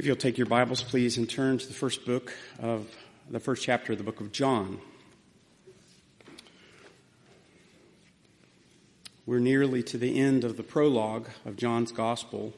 If 0.00 0.06
you'll 0.06 0.16
take 0.16 0.38
your 0.38 0.46
Bibles, 0.46 0.82
please, 0.82 1.18
and 1.18 1.28
turn 1.28 1.58
to 1.58 1.66
the 1.66 1.74
first 1.74 2.06
book 2.06 2.32
of 2.58 2.88
the 3.30 3.38
first 3.38 3.62
chapter 3.62 3.92
of 3.92 3.98
the 3.98 4.02
book 4.02 4.22
of 4.22 4.32
John. 4.32 4.80
We're 9.26 9.40
nearly 9.40 9.82
to 9.82 9.98
the 9.98 10.18
end 10.18 10.44
of 10.44 10.56
the 10.56 10.62
prologue 10.62 11.28
of 11.44 11.56
John's 11.56 11.92
Gospel, 11.92 12.54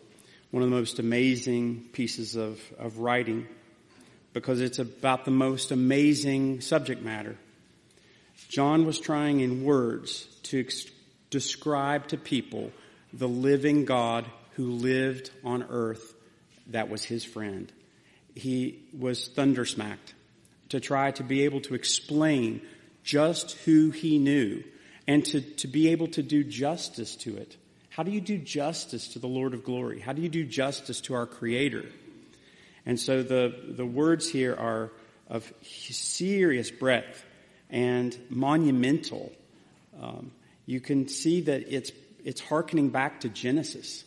one 0.52 0.62
of 0.62 0.70
the 0.70 0.76
most 0.76 1.00
amazing 1.00 1.88
pieces 1.92 2.36
of, 2.36 2.60
of 2.78 2.98
writing 2.98 3.48
because 4.32 4.60
it's 4.60 4.78
about 4.78 5.24
the 5.24 5.32
most 5.32 5.72
amazing 5.72 6.60
subject 6.60 7.02
matter. 7.02 7.36
John 8.50 8.86
was 8.86 9.00
trying 9.00 9.40
in 9.40 9.64
words 9.64 10.26
to 10.44 10.60
ex- 10.60 10.86
describe 11.30 12.06
to 12.06 12.16
people 12.16 12.70
the 13.12 13.28
living 13.28 13.84
God 13.84 14.26
who 14.52 14.70
lived 14.70 15.32
on 15.42 15.64
earth 15.64 16.14
that 16.72 16.88
was 16.90 17.04
his 17.04 17.24
friend. 17.24 17.72
He 18.34 18.82
was 18.98 19.28
thundersmacked 19.28 20.14
to 20.70 20.80
try 20.80 21.10
to 21.12 21.22
be 21.22 21.44
able 21.44 21.60
to 21.62 21.74
explain 21.74 22.62
just 23.02 23.52
who 23.64 23.90
he 23.90 24.18
knew 24.18 24.64
and 25.06 25.24
to, 25.26 25.40
to 25.40 25.68
be 25.68 25.88
able 25.88 26.08
to 26.08 26.22
do 26.22 26.44
justice 26.44 27.16
to 27.16 27.36
it. 27.36 27.56
How 27.90 28.02
do 28.02 28.10
you 28.10 28.20
do 28.20 28.38
justice 28.38 29.08
to 29.08 29.18
the 29.18 29.26
Lord 29.26 29.52
of 29.52 29.64
glory? 29.64 30.00
How 30.00 30.12
do 30.12 30.22
you 30.22 30.28
do 30.28 30.44
justice 30.44 31.00
to 31.02 31.14
our 31.14 31.26
creator? 31.26 31.84
And 32.86 32.98
so 32.98 33.22
the, 33.22 33.54
the 33.68 33.86
words 33.86 34.28
here 34.28 34.54
are 34.54 34.90
of 35.28 35.52
serious 35.62 36.70
breadth 36.70 37.24
and 37.70 38.16
monumental. 38.28 39.32
Um, 40.00 40.32
you 40.66 40.80
can 40.80 41.08
see 41.08 41.42
that 41.42 41.72
it's, 41.72 41.92
it's 42.24 42.40
hearkening 42.40 42.90
back 42.90 43.20
to 43.20 43.28
Genesis, 43.28 44.04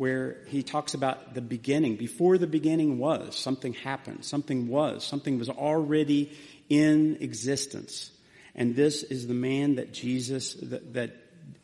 where 0.00 0.38
he 0.46 0.62
talks 0.62 0.94
about 0.94 1.34
the 1.34 1.42
beginning. 1.42 1.94
Before 1.94 2.38
the 2.38 2.46
beginning 2.46 2.96
was, 2.96 3.36
something 3.36 3.74
happened, 3.74 4.24
something 4.24 4.66
was, 4.66 5.04
something 5.04 5.38
was 5.38 5.50
already 5.50 6.32
in 6.70 7.18
existence. 7.20 8.10
And 8.54 8.74
this 8.74 9.02
is 9.02 9.26
the 9.26 9.34
man 9.34 9.74
that 9.74 9.92
Jesus, 9.92 10.54
that, 10.54 10.94
that, 10.94 11.16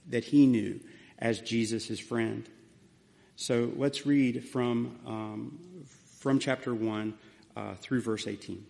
that 0.08 0.22
he 0.22 0.44
knew 0.44 0.80
as 1.18 1.40
Jesus, 1.40 1.86
his 1.86 1.98
friend. 1.98 2.46
So 3.36 3.72
let's 3.74 4.04
read 4.04 4.44
from, 4.44 4.98
um, 5.06 5.58
from 6.18 6.38
chapter 6.38 6.74
1 6.74 7.14
uh, 7.56 7.74
through 7.76 8.02
verse 8.02 8.26
18. 8.26 8.66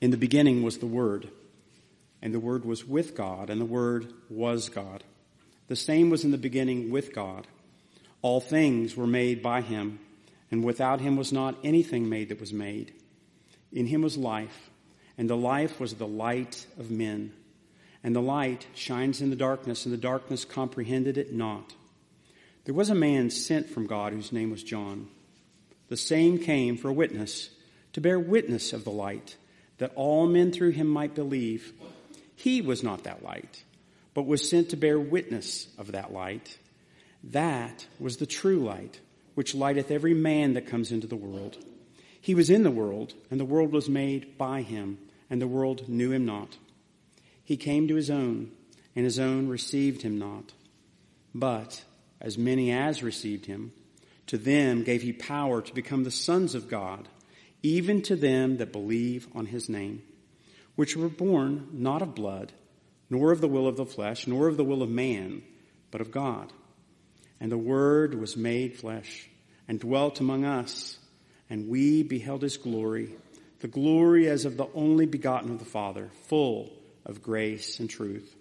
In 0.00 0.10
the 0.10 0.16
beginning 0.16 0.62
was 0.62 0.78
the 0.78 0.86
Word, 0.86 1.28
and 2.22 2.32
the 2.32 2.40
Word 2.40 2.64
was 2.64 2.82
with 2.82 3.14
God, 3.14 3.50
and 3.50 3.60
the 3.60 3.66
Word 3.66 4.10
was 4.30 4.70
God. 4.70 5.04
The 5.68 5.76
same 5.76 6.08
was 6.08 6.24
in 6.24 6.30
the 6.30 6.38
beginning 6.38 6.90
with 6.90 7.14
God. 7.14 7.46
All 8.22 8.40
things 8.40 8.96
were 8.96 9.06
made 9.06 9.42
by 9.42 9.60
Him, 9.60 9.98
and 10.50 10.64
without 10.64 11.00
Him 11.00 11.16
was 11.16 11.32
not 11.32 11.58
anything 11.64 12.08
made 12.08 12.28
that 12.28 12.40
was 12.40 12.52
made. 12.52 12.92
In 13.72 13.86
Him 13.86 14.02
was 14.02 14.16
life, 14.16 14.70
and 15.16 15.28
the 15.28 15.36
life 15.36 15.80
was 15.80 15.94
the 15.94 16.06
light 16.06 16.66
of 16.78 16.90
men. 16.90 17.32
And 18.02 18.16
the 18.16 18.22
light 18.22 18.66
shines 18.74 19.20
in 19.20 19.30
the 19.30 19.36
darkness, 19.36 19.84
and 19.84 19.92
the 19.92 19.98
darkness 19.98 20.44
comprehended 20.44 21.18
it 21.18 21.32
not. 21.32 21.74
There 22.64 22.74
was 22.74 22.90
a 22.90 22.94
man 22.94 23.30
sent 23.30 23.68
from 23.68 23.86
God 23.86 24.12
whose 24.12 24.32
name 24.32 24.50
was 24.50 24.62
John. 24.62 25.08
The 25.88 25.96
same 25.96 26.38
came 26.38 26.76
for 26.76 26.88
a 26.88 26.92
witness, 26.92 27.50
to 27.94 28.00
bear 28.00 28.18
witness 28.18 28.72
of 28.72 28.84
the 28.84 28.90
light, 28.90 29.36
that 29.78 29.92
all 29.96 30.26
men 30.26 30.52
through 30.52 30.70
him 30.70 30.86
might 30.86 31.14
believe. 31.14 31.72
He 32.36 32.60
was 32.60 32.82
not 32.82 33.04
that 33.04 33.24
light, 33.24 33.64
but 34.14 34.26
was 34.26 34.48
sent 34.48 34.70
to 34.70 34.76
bear 34.76 35.00
witness 35.00 35.68
of 35.78 35.92
that 35.92 36.12
light. 36.12 36.58
That 37.22 37.86
was 37.98 38.16
the 38.16 38.26
true 38.26 38.60
light, 38.60 39.00
which 39.34 39.54
lighteth 39.54 39.90
every 39.90 40.14
man 40.14 40.54
that 40.54 40.66
comes 40.66 40.90
into 40.90 41.06
the 41.06 41.16
world. 41.16 41.58
He 42.20 42.34
was 42.34 42.50
in 42.50 42.62
the 42.62 42.70
world, 42.70 43.14
and 43.30 43.38
the 43.40 43.44
world 43.44 43.72
was 43.72 43.88
made 43.88 44.36
by 44.36 44.62
him, 44.62 44.98
and 45.28 45.40
the 45.40 45.48
world 45.48 45.88
knew 45.88 46.12
him 46.12 46.24
not. 46.24 46.56
He 47.42 47.56
came 47.56 47.88
to 47.88 47.94
his 47.94 48.10
own, 48.10 48.50
and 48.94 49.04
his 49.04 49.18
own 49.18 49.48
received 49.48 50.02
him 50.02 50.18
not. 50.18 50.52
But 51.34 51.84
as 52.20 52.36
many 52.36 52.70
as 52.70 53.02
received 53.02 53.46
him, 53.46 53.72
to 54.26 54.38
them 54.38 54.84
gave 54.84 55.02
he 55.02 55.12
power 55.12 55.62
to 55.62 55.74
become 55.74 56.04
the 56.04 56.10
sons 56.10 56.54
of 56.54 56.68
God, 56.68 57.08
even 57.62 58.02
to 58.02 58.16
them 58.16 58.58
that 58.58 58.72
believe 58.72 59.28
on 59.34 59.46
his 59.46 59.68
name, 59.68 60.02
which 60.76 60.96
were 60.96 61.08
born 61.08 61.68
not 61.72 62.02
of 62.02 62.14
blood, 62.14 62.52
nor 63.08 63.32
of 63.32 63.40
the 63.40 63.48
will 63.48 63.66
of 63.66 63.76
the 63.76 63.86
flesh, 63.86 64.26
nor 64.26 64.46
of 64.48 64.56
the 64.56 64.64
will 64.64 64.82
of 64.82 64.90
man, 64.90 65.42
but 65.90 66.00
of 66.00 66.10
God. 66.10 66.52
And 67.40 67.50
the 67.50 67.58
Word 67.58 68.14
was 68.14 68.36
made 68.36 68.76
flesh 68.76 69.28
and 69.66 69.80
dwelt 69.80 70.20
among 70.20 70.44
us, 70.44 70.98
and 71.48 71.68
we 71.68 72.02
beheld 72.02 72.42
his 72.42 72.56
glory, 72.56 73.14
the 73.60 73.68
glory 73.68 74.28
as 74.28 74.44
of 74.44 74.56
the 74.56 74.68
only 74.74 75.06
begotten 75.06 75.50
of 75.50 75.58
the 75.58 75.64
Father, 75.64 76.10
full 76.28 76.70
of 77.06 77.22
grace 77.22 77.80
and 77.80 77.88
truth. 77.88 78.36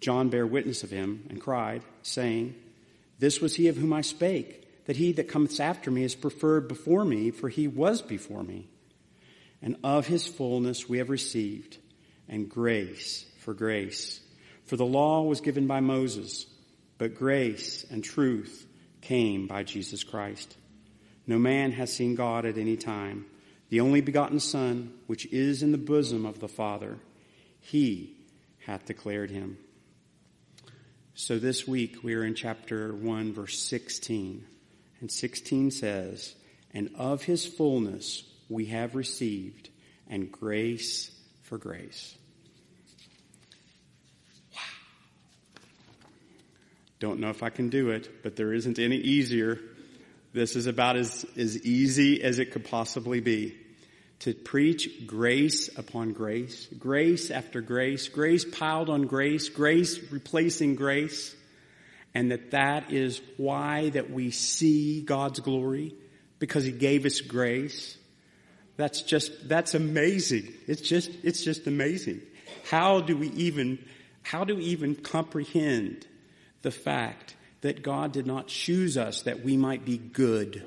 John 0.00 0.28
bare 0.28 0.46
witness 0.46 0.82
of 0.82 0.90
him 0.90 1.26
and 1.30 1.40
cried, 1.40 1.82
saying, 2.02 2.54
This 3.18 3.40
was 3.40 3.54
he 3.56 3.68
of 3.68 3.76
whom 3.76 3.92
I 3.92 4.00
spake 4.00 4.62
that 4.86 4.96
he 4.96 5.12
that 5.12 5.28
cometh 5.28 5.60
after 5.60 5.90
me 5.90 6.02
is 6.02 6.14
preferred 6.14 6.68
before 6.68 7.04
me, 7.04 7.30
for 7.30 7.48
he 7.48 7.68
was 7.68 8.02
before 8.02 8.42
me. 8.42 8.68
And 9.60 9.76
of 9.84 10.06
his 10.06 10.26
fullness 10.26 10.88
we 10.88 10.98
have 10.98 11.10
received, 11.10 11.78
and 12.28 12.48
grace 12.48 13.24
for 13.38 13.54
grace. 13.54 14.20
For 14.64 14.76
the 14.76 14.86
law 14.86 15.22
was 15.22 15.40
given 15.40 15.66
by 15.66 15.80
Moses, 15.80 16.46
but 17.02 17.16
grace 17.16 17.84
and 17.90 18.04
truth 18.04 18.64
came 19.00 19.48
by 19.48 19.64
Jesus 19.64 20.04
Christ. 20.04 20.56
No 21.26 21.36
man 21.36 21.72
has 21.72 21.92
seen 21.92 22.14
God 22.14 22.46
at 22.46 22.56
any 22.56 22.76
time. 22.76 23.26
The 23.70 23.80
only 23.80 24.00
begotten 24.00 24.38
Son, 24.38 24.94
which 25.08 25.26
is 25.32 25.64
in 25.64 25.72
the 25.72 25.78
bosom 25.78 26.24
of 26.24 26.38
the 26.38 26.46
Father, 26.46 27.00
he 27.58 28.14
hath 28.60 28.86
declared 28.86 29.32
him. 29.32 29.58
So 31.14 31.40
this 31.40 31.66
week 31.66 32.04
we 32.04 32.14
are 32.14 32.24
in 32.24 32.36
chapter 32.36 32.94
1, 32.94 33.32
verse 33.32 33.58
16. 33.58 34.46
And 35.00 35.10
16 35.10 35.72
says, 35.72 36.36
And 36.72 36.88
of 36.96 37.24
his 37.24 37.44
fullness 37.44 38.22
we 38.48 38.66
have 38.66 38.94
received, 38.94 39.70
and 40.06 40.30
grace 40.30 41.10
for 41.42 41.58
grace. 41.58 42.16
Don't 47.02 47.18
know 47.18 47.30
if 47.30 47.42
I 47.42 47.50
can 47.50 47.68
do 47.68 47.90
it, 47.90 48.22
but 48.22 48.36
there 48.36 48.52
isn't 48.52 48.78
any 48.78 48.96
easier. 48.96 49.58
This 50.32 50.54
is 50.54 50.68
about 50.68 50.94
as, 50.94 51.26
as 51.36 51.60
easy 51.66 52.22
as 52.22 52.38
it 52.38 52.52
could 52.52 52.64
possibly 52.64 53.18
be. 53.18 53.56
To 54.20 54.32
preach 54.32 55.04
grace 55.04 55.68
upon 55.76 56.12
grace, 56.12 56.68
grace 56.78 57.32
after 57.32 57.60
grace, 57.60 58.06
grace 58.06 58.44
piled 58.44 58.88
on 58.88 59.08
grace, 59.08 59.48
grace 59.48 59.98
replacing 60.12 60.76
grace 60.76 61.34
and 62.14 62.30
that 62.30 62.52
that 62.52 62.92
is 62.92 63.20
why 63.36 63.90
that 63.90 64.12
we 64.12 64.30
see 64.30 65.02
God's 65.02 65.40
glory 65.40 65.96
because 66.38 66.62
he 66.62 66.70
gave 66.70 67.04
us 67.04 67.20
grace. 67.20 67.98
That's 68.76 69.02
just, 69.02 69.48
that's 69.48 69.74
amazing. 69.74 70.54
It's 70.68 70.82
just, 70.82 71.10
it's 71.24 71.42
just 71.42 71.66
amazing. 71.66 72.20
How 72.70 73.00
do 73.00 73.16
we 73.16 73.30
even, 73.30 73.84
how 74.22 74.44
do 74.44 74.54
we 74.54 74.66
even 74.66 74.94
comprehend 74.94 76.06
the 76.62 76.70
fact 76.70 77.36
that 77.60 77.82
God 77.82 78.12
did 78.12 78.26
not 78.26 78.48
choose 78.48 78.96
us 78.96 79.22
that 79.22 79.44
we 79.44 79.56
might 79.56 79.84
be 79.84 79.98
good, 79.98 80.62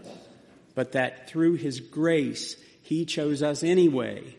but 0.76 0.94
that 0.94 1.30
through 1.30 1.56
his 1.56 1.80
grace, 1.80 2.56
he 2.82 3.06
chose 3.06 3.42
us 3.42 3.64
anyway 3.64 4.36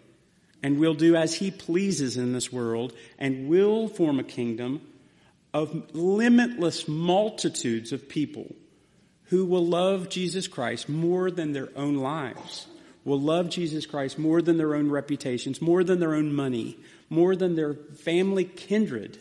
and 0.62 0.78
will 0.78 0.94
do 0.94 1.16
as 1.16 1.34
he 1.34 1.50
pleases 1.50 2.16
in 2.16 2.32
this 2.32 2.52
world 2.52 2.92
and 3.18 3.48
will 3.48 3.88
form 3.88 4.18
a 4.18 4.24
kingdom 4.24 4.80
of 5.52 5.94
limitless 5.94 6.88
multitudes 6.88 7.92
of 7.92 8.08
people 8.08 8.54
who 9.24 9.44
will 9.44 9.66
love 9.66 10.08
Jesus 10.08 10.46
Christ 10.48 10.88
more 10.88 11.30
than 11.30 11.52
their 11.52 11.68
own 11.76 11.96
lives, 11.96 12.66
will 13.04 13.20
love 13.20 13.48
Jesus 13.48 13.86
Christ 13.86 14.18
more 14.18 14.40
than 14.40 14.56
their 14.58 14.74
own 14.74 14.90
reputations, 14.90 15.60
more 15.60 15.82
than 15.82 15.98
their 15.98 16.14
own 16.14 16.32
money, 16.34 16.78
more 17.10 17.34
than 17.34 17.54
their 17.54 17.74
family 17.74 18.44
kindred, 18.44 19.18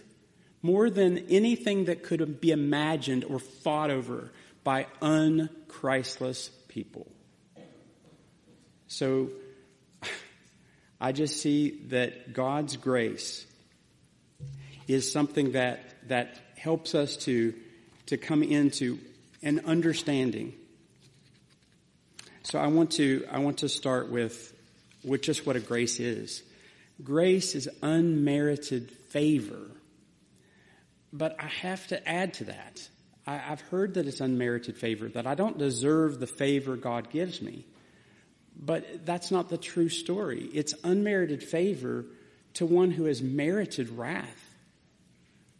more 0.65 0.89
than 0.89 1.19
anything 1.29 1.85
that 1.85 2.01
could 2.01 2.41
be 2.41 2.49
imagined 2.49 3.23
or 3.23 3.37
fought 3.37 3.91
over 3.91 4.31
by 4.63 4.87
unchristless 4.99 6.49
people. 6.67 7.07
So, 8.87 9.29
I 10.99 11.11
just 11.11 11.37
see 11.37 11.81
that 11.89 12.33
God's 12.33 12.77
grace 12.77 13.45
is 14.87 15.11
something 15.11 15.51
that 15.51 16.07
that 16.07 16.39
helps 16.57 16.95
us 16.95 17.17
to, 17.17 17.53
to 18.07 18.17
come 18.17 18.41
into 18.41 18.97
an 19.43 19.61
understanding. 19.65 20.53
So 22.43 22.57
I 22.59 22.67
want 22.67 22.91
to, 22.93 23.25
I 23.31 23.39
want 23.39 23.59
to 23.59 23.69
start 23.69 24.09
with, 24.09 24.53
with 25.03 25.21
just 25.21 25.45
what 25.45 25.55
a 25.55 25.59
grace 25.59 25.99
is. 25.99 26.41
Grace 27.03 27.53
is 27.53 27.69
unmerited 27.83 28.89
favor. 28.91 29.74
But 31.17 31.37
I 31.39 31.47
have 31.47 31.87
to 31.87 32.07
add 32.07 32.33
to 32.35 32.43
that. 32.45 32.89
I, 33.25 33.41
I've 33.47 33.61
heard 33.61 33.93
that 33.93 34.05
it's 34.05 34.19
unmerited 34.19 34.77
favor, 34.77 35.07
that 35.09 35.25
I 35.25 35.33
don't 35.35 35.57
deserve 35.57 36.19
the 36.19 36.27
favor 36.27 36.75
God 36.75 37.09
gives 37.09 37.41
me. 37.41 37.65
But 38.57 39.05
that's 39.05 39.31
not 39.31 39.49
the 39.49 39.57
true 39.57 39.87
story. 39.87 40.49
It's 40.53 40.73
unmerited 40.83 41.41
favor 41.41 42.05
to 42.55 42.65
one 42.65 42.91
who 42.91 43.05
has 43.05 43.21
merited 43.21 43.89
wrath. 43.89 44.41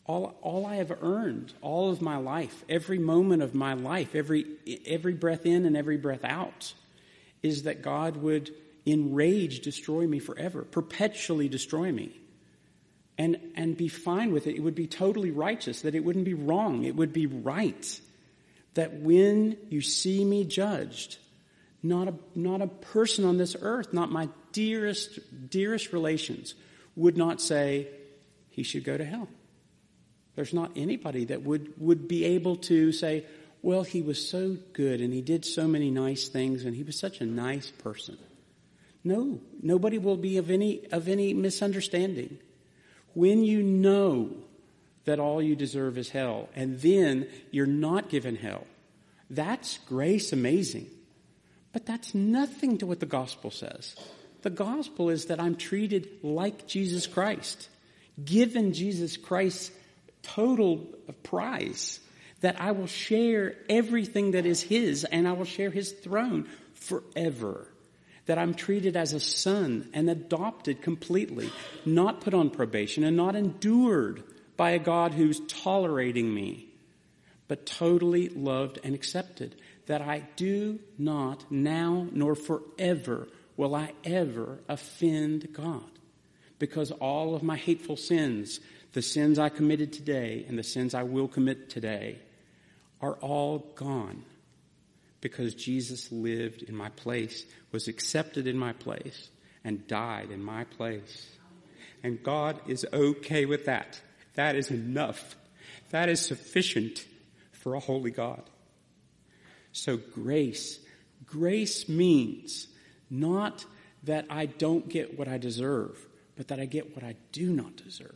All, 0.06 0.36
all 0.42 0.66
I 0.66 0.76
have 0.76 0.92
earned, 1.02 1.54
all 1.62 1.90
of 1.90 2.02
my 2.02 2.18
life, 2.18 2.64
every 2.68 3.00
moment 3.00 3.42
of 3.42 3.56
my 3.56 3.74
life, 3.74 4.14
every, 4.14 4.46
every 4.86 5.14
breath 5.14 5.46
in 5.46 5.66
and 5.66 5.78
every 5.78 5.98
breath 5.98 6.26
out, 6.26 6.74
is 7.42 7.64
that 7.64 7.82
God 7.82 8.18
would 8.18 8.54
enrage 8.86 9.62
destroy 9.62 10.06
me 10.06 10.20
forever, 10.20 10.64
perpetually 10.64 11.48
destroy 11.48 11.92
me. 11.92 12.12
And, 13.18 13.38
and 13.56 13.78
be 13.78 13.88
fine 13.88 14.34
with 14.34 14.46
it. 14.46 14.56
It 14.56 14.60
would 14.60 14.76
be 14.76 14.88
totally 14.88 15.32
righteous, 15.32 15.82
that 15.84 15.96
it 15.96 16.04
wouldn't 16.04 16.26
be 16.26 16.34
wrong. 16.34 16.84
It 16.84 16.98
would 16.98 17.14
be 17.14 17.28
right. 17.28 18.02
That 18.74 18.96
when 18.96 19.56
you 19.70 19.80
see 19.80 20.26
me 20.26 20.44
judged, 20.44 21.18
not 21.82 22.10
a, 22.10 22.14
not 22.36 22.62
a 22.62 22.68
person 22.68 23.24
on 23.24 23.38
this 23.38 23.56
earth, 23.62 23.94
not 23.94 24.12
my 24.12 24.28
dearest, 24.52 25.20
dearest 25.50 25.94
relations, 25.94 26.56
would 26.98 27.16
not 27.16 27.40
say, 27.40 27.88
he 28.50 28.64
should 28.64 28.84
go 28.84 28.98
to 28.98 29.06
hell. 29.06 29.30
There's 30.36 30.54
not 30.54 30.72
anybody 30.76 31.26
that 31.26 31.44
would, 31.44 31.74
would 31.80 32.08
be 32.08 32.26
able 32.26 32.58
to 32.58 32.92
say, 32.92 33.26
well, 33.62 33.84
he 33.84 34.02
was 34.02 34.30
so 34.30 34.58
good 34.74 35.02
and 35.02 35.14
he 35.14 35.22
did 35.22 35.46
so 35.46 35.68
many 35.68 35.90
nice 35.90 36.28
things 36.28 36.66
and 36.66 36.76
he 36.76 36.84
was 36.84 37.00
such 37.00 37.22
a 37.22 37.26
nice 37.26 37.72
person. 37.72 38.18
No, 39.04 39.40
nobody 39.62 39.98
will 39.98 40.18
be 40.18 40.38
of 40.38 40.50
any, 40.50 40.86
of 40.92 41.08
any 41.08 41.34
misunderstanding. 41.34 42.40
When 43.16 43.44
you 43.44 43.64
know 43.64 44.30
that 45.06 45.20
all 45.20 45.42
you 45.42 45.56
deserve 45.56 45.98
is 45.98 46.10
hell 46.10 46.50
and 46.56 46.80
then 46.80 47.28
you're 47.50 47.66
not 47.66 48.10
given 48.10 48.36
hell, 48.36 48.68
that's 49.30 49.80
grace 49.88 50.32
amazing. 50.32 50.88
But 51.74 51.86
that's 51.86 52.14
nothing 52.14 52.78
to 52.78 52.86
what 52.86 53.00
the 53.00 53.06
gospel 53.06 53.52
says. 53.52 53.96
The 54.44 54.50
gospel 54.50 55.10
is 55.10 55.26
that 55.26 55.40
I'm 55.40 55.56
treated 55.56 56.08
like 56.22 56.68
Jesus 56.68 57.08
Christ, 57.08 57.68
given 58.24 58.74
Jesus 58.74 59.18
Christ's 59.18 59.72
total 60.22 60.78
prize, 61.24 62.00
that 62.42 62.62
I 62.62 62.72
will 62.72 62.88
share 62.88 63.56
everything 63.70 64.32
that 64.32 64.46
is 64.46 64.62
His 64.62 65.04
and 65.04 65.28
I 65.28 65.32
will 65.32 65.46
share 65.46 65.72
His 65.72 65.92
throne 65.92 66.48
forever. 66.74 67.68
That 68.26 68.38
I'm 68.38 68.54
treated 68.54 68.96
as 68.98 69.14
a 69.14 69.20
son 69.20 69.90
and 69.94 70.10
adopted 70.10 70.82
completely, 70.82 71.52
not 71.86 72.22
put 72.22 72.34
on 72.34 72.50
probation 72.50 73.04
and 73.04 73.16
not 73.16 73.36
endured 73.36 74.24
by 74.58 74.72
a 74.72 74.80
God 74.80 75.14
who's 75.14 75.42
tolerating 75.48 76.34
me, 76.34 76.68
but 77.48 77.66
totally 77.66 78.30
loved 78.30 78.80
and 78.84 78.96
accepted 78.96 79.56
that 79.86 80.02
I 80.02 80.24
do 80.36 80.80
not 80.98 81.52
now 81.52 82.08
nor 82.12 82.36
forever 82.36 83.28
will 83.58 83.76
I 83.76 83.94
ever 84.04 84.60
offend 84.68 85.54
God. 85.54 85.84
Because 86.58 86.92
all 86.92 87.36
of 87.36 87.44
my 87.44 87.58
hateful 87.58 87.98
sins, 87.98 88.60
the 88.94 89.02
sins 89.02 89.38
I 89.38 89.50
committed 89.50 89.94
today 89.94 90.46
and 90.48 90.58
the 90.58 90.64
sins 90.64 90.94
I 90.94 91.04
will 91.04 91.28
commit 91.28 91.70
today, 91.70 92.20
are 93.02 93.16
all 93.16 93.60
gone. 93.76 94.24
Because 95.26 95.56
Jesus 95.56 96.12
lived 96.12 96.62
in 96.62 96.76
my 96.76 96.90
place, 96.90 97.46
was 97.72 97.88
accepted 97.88 98.46
in 98.46 98.60
my 98.60 98.74
place, 98.74 99.30
and 99.64 99.88
died 99.88 100.30
in 100.30 100.40
my 100.40 100.66
place. 100.66 101.26
And 102.04 102.22
God 102.22 102.62
is 102.68 102.86
okay 102.94 103.48
with 103.48 103.66
that. 103.66 104.00
That 104.36 104.56
is 104.56 104.70
enough. 104.70 105.36
That 105.90 106.10
is 106.10 106.20
sufficient 106.20 107.08
for 107.54 107.74
a 107.74 107.80
holy 107.80 108.12
God. 108.12 108.44
So 109.72 109.98
grace, 109.98 110.78
grace 111.26 111.90
means 111.90 112.68
not 113.10 113.66
that 114.04 114.28
I 114.30 114.46
don't 114.46 114.88
get 114.88 115.18
what 115.18 115.28
I 115.28 115.40
deserve, 115.40 115.98
but 116.36 116.50
that 116.50 116.60
I 116.60 116.66
get 116.66 116.96
what 116.96 117.04
I 117.04 117.16
do 117.32 117.52
not 117.52 117.78
deserve. 117.78 118.14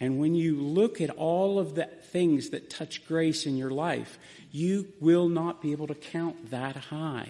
And 0.00 0.18
when 0.18 0.34
you 0.34 0.56
look 0.56 1.00
at 1.00 1.10
all 1.10 1.58
of 1.58 1.74
the 1.74 1.84
things 1.84 2.50
that 2.50 2.70
touch 2.70 3.06
grace 3.06 3.44
in 3.44 3.56
your 3.56 3.70
life, 3.70 4.18
you 4.50 4.88
will 4.98 5.28
not 5.28 5.60
be 5.60 5.72
able 5.72 5.86
to 5.88 5.94
count 5.94 6.50
that 6.50 6.74
high. 6.74 7.28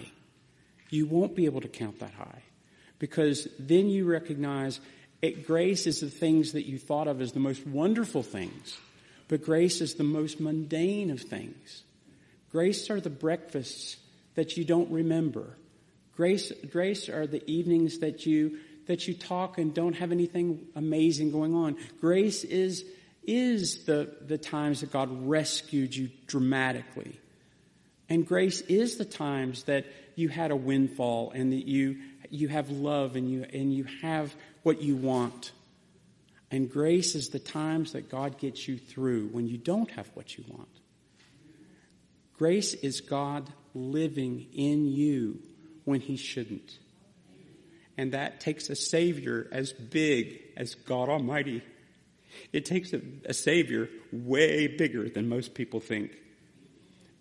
You 0.89 1.05
won't 1.05 1.35
be 1.35 1.45
able 1.45 1.61
to 1.61 1.67
count 1.67 1.99
that 1.99 2.13
high. 2.13 2.43
Because 2.97 3.47
then 3.59 3.89
you 3.89 4.05
recognize 4.05 4.79
it, 5.21 5.45
grace 5.45 5.85
is 5.85 5.99
the 5.99 6.09
things 6.09 6.53
that 6.53 6.65
you 6.65 6.79
thought 6.79 7.07
of 7.07 7.21
as 7.21 7.31
the 7.31 7.39
most 7.39 7.65
wonderful 7.67 8.23
things, 8.23 8.77
but 9.27 9.43
grace 9.43 9.81
is 9.81 9.95
the 9.95 10.03
most 10.03 10.39
mundane 10.39 11.11
of 11.11 11.21
things. 11.21 11.83
Grace 12.51 12.89
are 12.89 12.99
the 12.99 13.09
breakfasts 13.09 13.97
that 14.35 14.57
you 14.57 14.65
don't 14.65 14.91
remember. 14.91 15.57
Grace, 16.15 16.51
grace 16.71 17.07
are 17.07 17.27
the 17.27 17.47
evenings 17.49 17.99
that 17.99 18.25
you, 18.25 18.59
that 18.87 19.07
you 19.07 19.13
talk 19.13 19.57
and 19.57 19.73
don't 19.73 19.93
have 19.93 20.11
anything 20.11 20.67
amazing 20.75 21.31
going 21.31 21.53
on. 21.53 21.77
Grace 21.99 22.43
is, 22.43 22.85
is 23.23 23.85
the, 23.85 24.15
the 24.21 24.37
times 24.37 24.81
that 24.81 24.91
God 24.91 25.09
rescued 25.27 25.95
you 25.95 26.09
dramatically. 26.27 27.19
And 28.09 28.27
grace 28.27 28.61
is 28.61 28.97
the 28.97 29.05
times 29.05 29.63
that 29.63 29.85
you 30.15 30.27
had 30.27 30.51
a 30.51 30.55
windfall 30.55 31.31
and 31.31 31.53
that 31.53 31.67
you, 31.67 31.99
you 32.29 32.49
have 32.49 32.69
love 32.69 33.15
and 33.15 33.31
you, 33.31 33.45
and 33.53 33.73
you 33.73 33.85
have 34.01 34.35
what 34.63 34.81
you 34.81 34.95
want. 34.95 35.51
And 36.51 36.69
grace 36.69 37.15
is 37.15 37.29
the 37.29 37.39
times 37.39 37.93
that 37.93 38.09
God 38.09 38.37
gets 38.37 38.67
you 38.67 38.77
through 38.77 39.27
when 39.27 39.47
you 39.47 39.57
don't 39.57 39.89
have 39.91 40.09
what 40.13 40.37
you 40.37 40.43
want. 40.49 40.67
Grace 42.37 42.73
is 42.73 42.99
God 42.99 43.49
living 43.73 44.47
in 44.53 44.85
you 44.85 45.39
when 45.85 46.01
he 46.01 46.17
shouldn't. 46.17 46.77
And 48.01 48.13
that 48.13 48.39
takes 48.39 48.67
a 48.71 48.75
Savior 48.75 49.47
as 49.51 49.73
big 49.73 50.41
as 50.57 50.73
God 50.73 51.07
Almighty. 51.07 51.61
It 52.51 52.65
takes 52.65 52.93
a, 52.93 53.01
a, 53.25 53.33
Savior 53.35 53.89
way 54.11 54.65
bigger 54.65 55.07
than 55.07 55.29
most 55.29 55.53
people 55.53 55.79
think. 55.79 56.17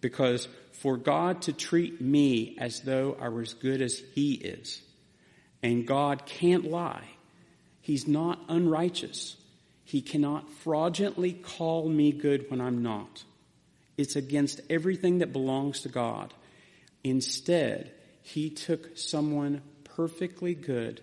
Because 0.01 0.49
for 0.73 0.97
God 0.97 1.43
to 1.43 1.53
treat 1.53 2.01
me 2.01 2.57
as 2.59 2.81
though 2.81 3.15
I 3.21 3.29
were 3.29 3.43
as 3.43 3.53
good 3.53 3.83
as 3.83 4.03
He 4.15 4.33
is, 4.33 4.81
and 5.63 5.87
God 5.87 6.25
can't 6.25 6.71
lie, 6.71 7.05
He's 7.83 8.09
not 8.09 8.41
unrighteous. 8.49 9.37
He 9.85 10.01
cannot 10.01 10.49
fraudulently 10.49 11.35
call 11.35 11.91
me 11.91 12.11
good 12.11 12.51
when 12.51 12.63
I'm 12.63 12.83
not. 12.83 13.23
It's 13.99 14.17
against 14.17 14.63
everything 14.71 15.19
that 15.19 15.35
belongs 15.35 15.83
to 15.83 15.91
God. 15.91 16.33
Instead, 17.05 17.93
he 18.23 18.49
took 18.49 18.97
someone 18.97 19.61
perfectly 19.97 20.55
good 20.55 21.01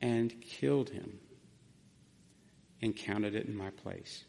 and 0.00 0.40
killed 0.40 0.90
him 0.90 1.18
and 2.80 2.96
counted 2.96 3.34
it 3.34 3.46
in 3.46 3.56
my 3.56 3.70
place. 3.70 4.24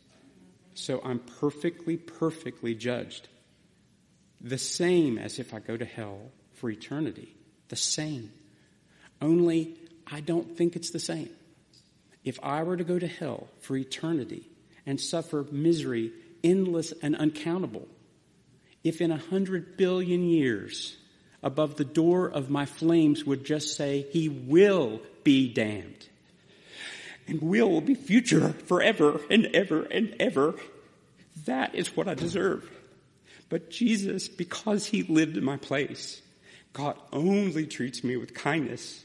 So 0.74 1.02
I'm 1.04 1.20
perfectly, 1.20 1.98
perfectly 1.98 2.74
judged. 2.74 3.28
The 4.42 4.58
same 4.58 5.18
as 5.18 5.40
if 5.40 5.54
I 5.54 5.60
go 5.60 5.76
to 5.76 5.86
hell 5.86 6.32
for 6.54 6.70
eternity. 6.70 7.36
The 7.68 7.76
same. 7.76 8.32
Only 9.22 9.76
I 10.08 10.22
don't 10.22 10.58
think 10.58 10.76
it's 10.76 10.92
the 10.92 11.00
same. 11.00 11.30
If 12.24 12.40
I 12.42 12.64
were 12.64 12.78
to 12.78 12.84
go 12.84 12.98
to 12.98 13.08
hell 13.08 13.48
for 13.60 13.76
eternity 13.76 14.50
and 14.86 15.00
suffer 15.00 15.46
misery 15.52 16.12
endless 16.44 16.94
and 17.02 17.16
uncountable. 17.16 17.88
If 18.84 19.02
in 19.02 19.12
a 19.12 19.18
hundred 19.18 19.78
billion 19.78 20.24
years 20.24 20.96
above 21.42 21.76
the 21.76 21.86
door 21.86 22.28
of 22.28 22.50
my 22.50 22.66
flames 22.66 23.26
would 23.26 23.46
just 23.46 23.76
say, 23.76 24.06
He 24.12 24.30
will 24.30 25.02
be 25.24 25.52
damned. 25.52 26.08
And 27.28 27.42
will 27.42 27.70
will 27.70 27.82
be 27.82 27.96
future 27.96 28.50
forever 28.66 29.22
and 29.30 29.48
ever 29.54 29.84
and 29.84 30.16
ever. 30.20 30.56
That 31.46 31.76
is 31.76 31.96
what 31.96 32.08
I 32.08 32.16
deserve. 32.16 32.70
But 33.50 33.70
Jesus, 33.70 34.28
because 34.28 34.86
He 34.86 35.04
lived 35.04 35.38
in 35.38 35.44
my 35.44 35.58
place, 35.58 36.22
God 36.74 36.98
only 37.12 37.66
treats 37.66 38.04
me 38.04 38.18
with 38.18 38.34
kindness. 38.34 39.04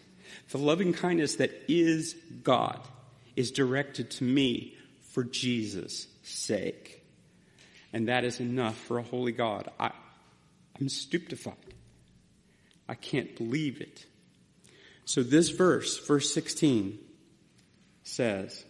The 0.51 0.59
loving 0.59 0.93
kindness 0.93 1.37
that 1.37 1.51
is 1.69 2.15
God 2.43 2.81
is 3.37 3.51
directed 3.51 4.11
to 4.13 4.25
me 4.25 4.75
for 5.13 5.25
Jesus' 5.25 6.07
sake. 6.23 7.03
And 7.93 8.09
that 8.09 8.25
is 8.25 8.41
enough 8.41 8.77
for 8.77 8.99
a 8.99 9.03
holy 9.03 9.33
God. 9.33 9.71
I, 9.79 9.93
I'm 10.81 10.89
stupefied. 10.89 11.55
I 12.89 12.95
can't 12.95 13.37
believe 13.37 13.81
it. 13.81 14.05
So 15.05 15.23
this 15.23 15.51
verse, 15.51 15.99
verse 16.07 16.33
16, 16.33 16.99
says, 18.03 18.65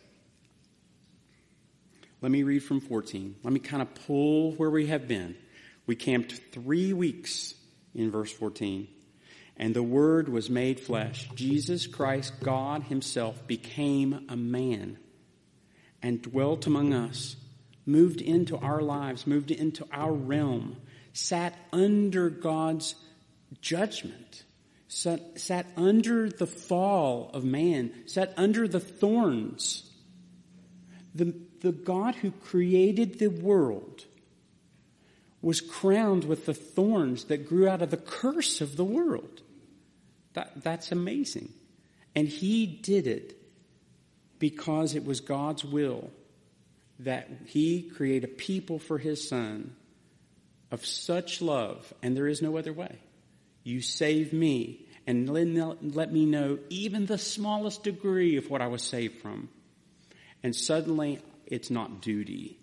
let 2.20 2.30
me 2.30 2.42
read 2.42 2.60
from 2.62 2.80
14. 2.80 3.36
Let 3.42 3.52
me 3.52 3.60
kind 3.60 3.82
of 3.82 3.94
pull 4.06 4.52
where 4.52 4.70
we 4.70 4.86
have 4.86 5.06
been. 5.06 5.36
We 5.86 5.94
camped 5.94 6.40
three 6.52 6.92
weeks 6.92 7.52
in 7.94 8.10
verse 8.10 8.32
14. 8.32 8.88
And 9.58 9.74
the 9.74 9.82
Word 9.82 10.28
was 10.28 10.48
made 10.48 10.80
flesh. 10.80 11.28
Jesus 11.34 11.86
Christ, 11.86 12.32
God 12.40 12.84
Himself, 12.84 13.46
became 13.46 14.24
a 14.30 14.36
man 14.36 14.98
and 16.02 16.22
dwelt 16.22 16.66
among 16.66 16.94
us 16.94 17.36
moved 17.86 18.20
into 18.20 18.56
our 18.56 18.80
lives, 18.80 19.26
moved 19.26 19.50
into 19.50 19.86
our 19.92 20.12
realm, 20.12 20.76
sat 21.12 21.54
under 21.72 22.30
God's 22.30 22.94
judgment, 23.60 24.44
sat, 24.88 25.38
sat 25.40 25.66
under 25.76 26.28
the 26.28 26.46
fall 26.46 27.30
of 27.34 27.44
man, 27.44 27.92
sat 28.06 28.32
under 28.36 28.68
the 28.68 28.80
thorns. 28.80 29.90
The, 31.14 31.34
the 31.60 31.72
God 31.72 32.14
who 32.16 32.30
created 32.30 33.18
the 33.18 33.28
world 33.28 34.04
was 35.40 35.60
crowned 35.60 36.24
with 36.24 36.46
the 36.46 36.54
thorns 36.54 37.24
that 37.24 37.48
grew 37.48 37.68
out 37.68 37.82
of 37.82 37.90
the 37.90 37.96
curse 37.96 38.60
of 38.60 38.76
the 38.76 38.84
world. 38.84 39.42
That, 40.32 40.62
that's 40.62 40.90
amazing. 40.90 41.52
And 42.14 42.28
he 42.28 42.66
did 42.66 43.06
it 43.06 43.36
because 44.38 44.94
it 44.94 45.04
was 45.04 45.20
God's 45.20 45.64
will 45.64 46.10
that 47.00 47.28
he 47.46 47.82
create 47.82 48.24
a 48.24 48.28
people 48.28 48.78
for 48.78 48.98
his 48.98 49.28
son 49.28 49.74
of 50.70 50.84
such 50.84 51.40
love, 51.42 51.92
and 52.02 52.16
there 52.16 52.26
is 52.26 52.42
no 52.42 52.56
other 52.56 52.72
way. 52.72 52.98
You 53.64 53.80
save 53.80 54.32
me 54.32 54.86
and 55.06 55.28
let 55.28 56.12
me 56.12 56.24
know 56.24 56.58
even 56.70 57.06
the 57.06 57.18
smallest 57.18 57.82
degree 57.82 58.36
of 58.36 58.48
what 58.48 58.62
I 58.62 58.68
was 58.68 58.82
saved 58.82 59.18
from. 59.18 59.48
And 60.42 60.54
suddenly 60.54 61.20
it's 61.46 61.70
not 61.70 62.00
duty. 62.00 62.58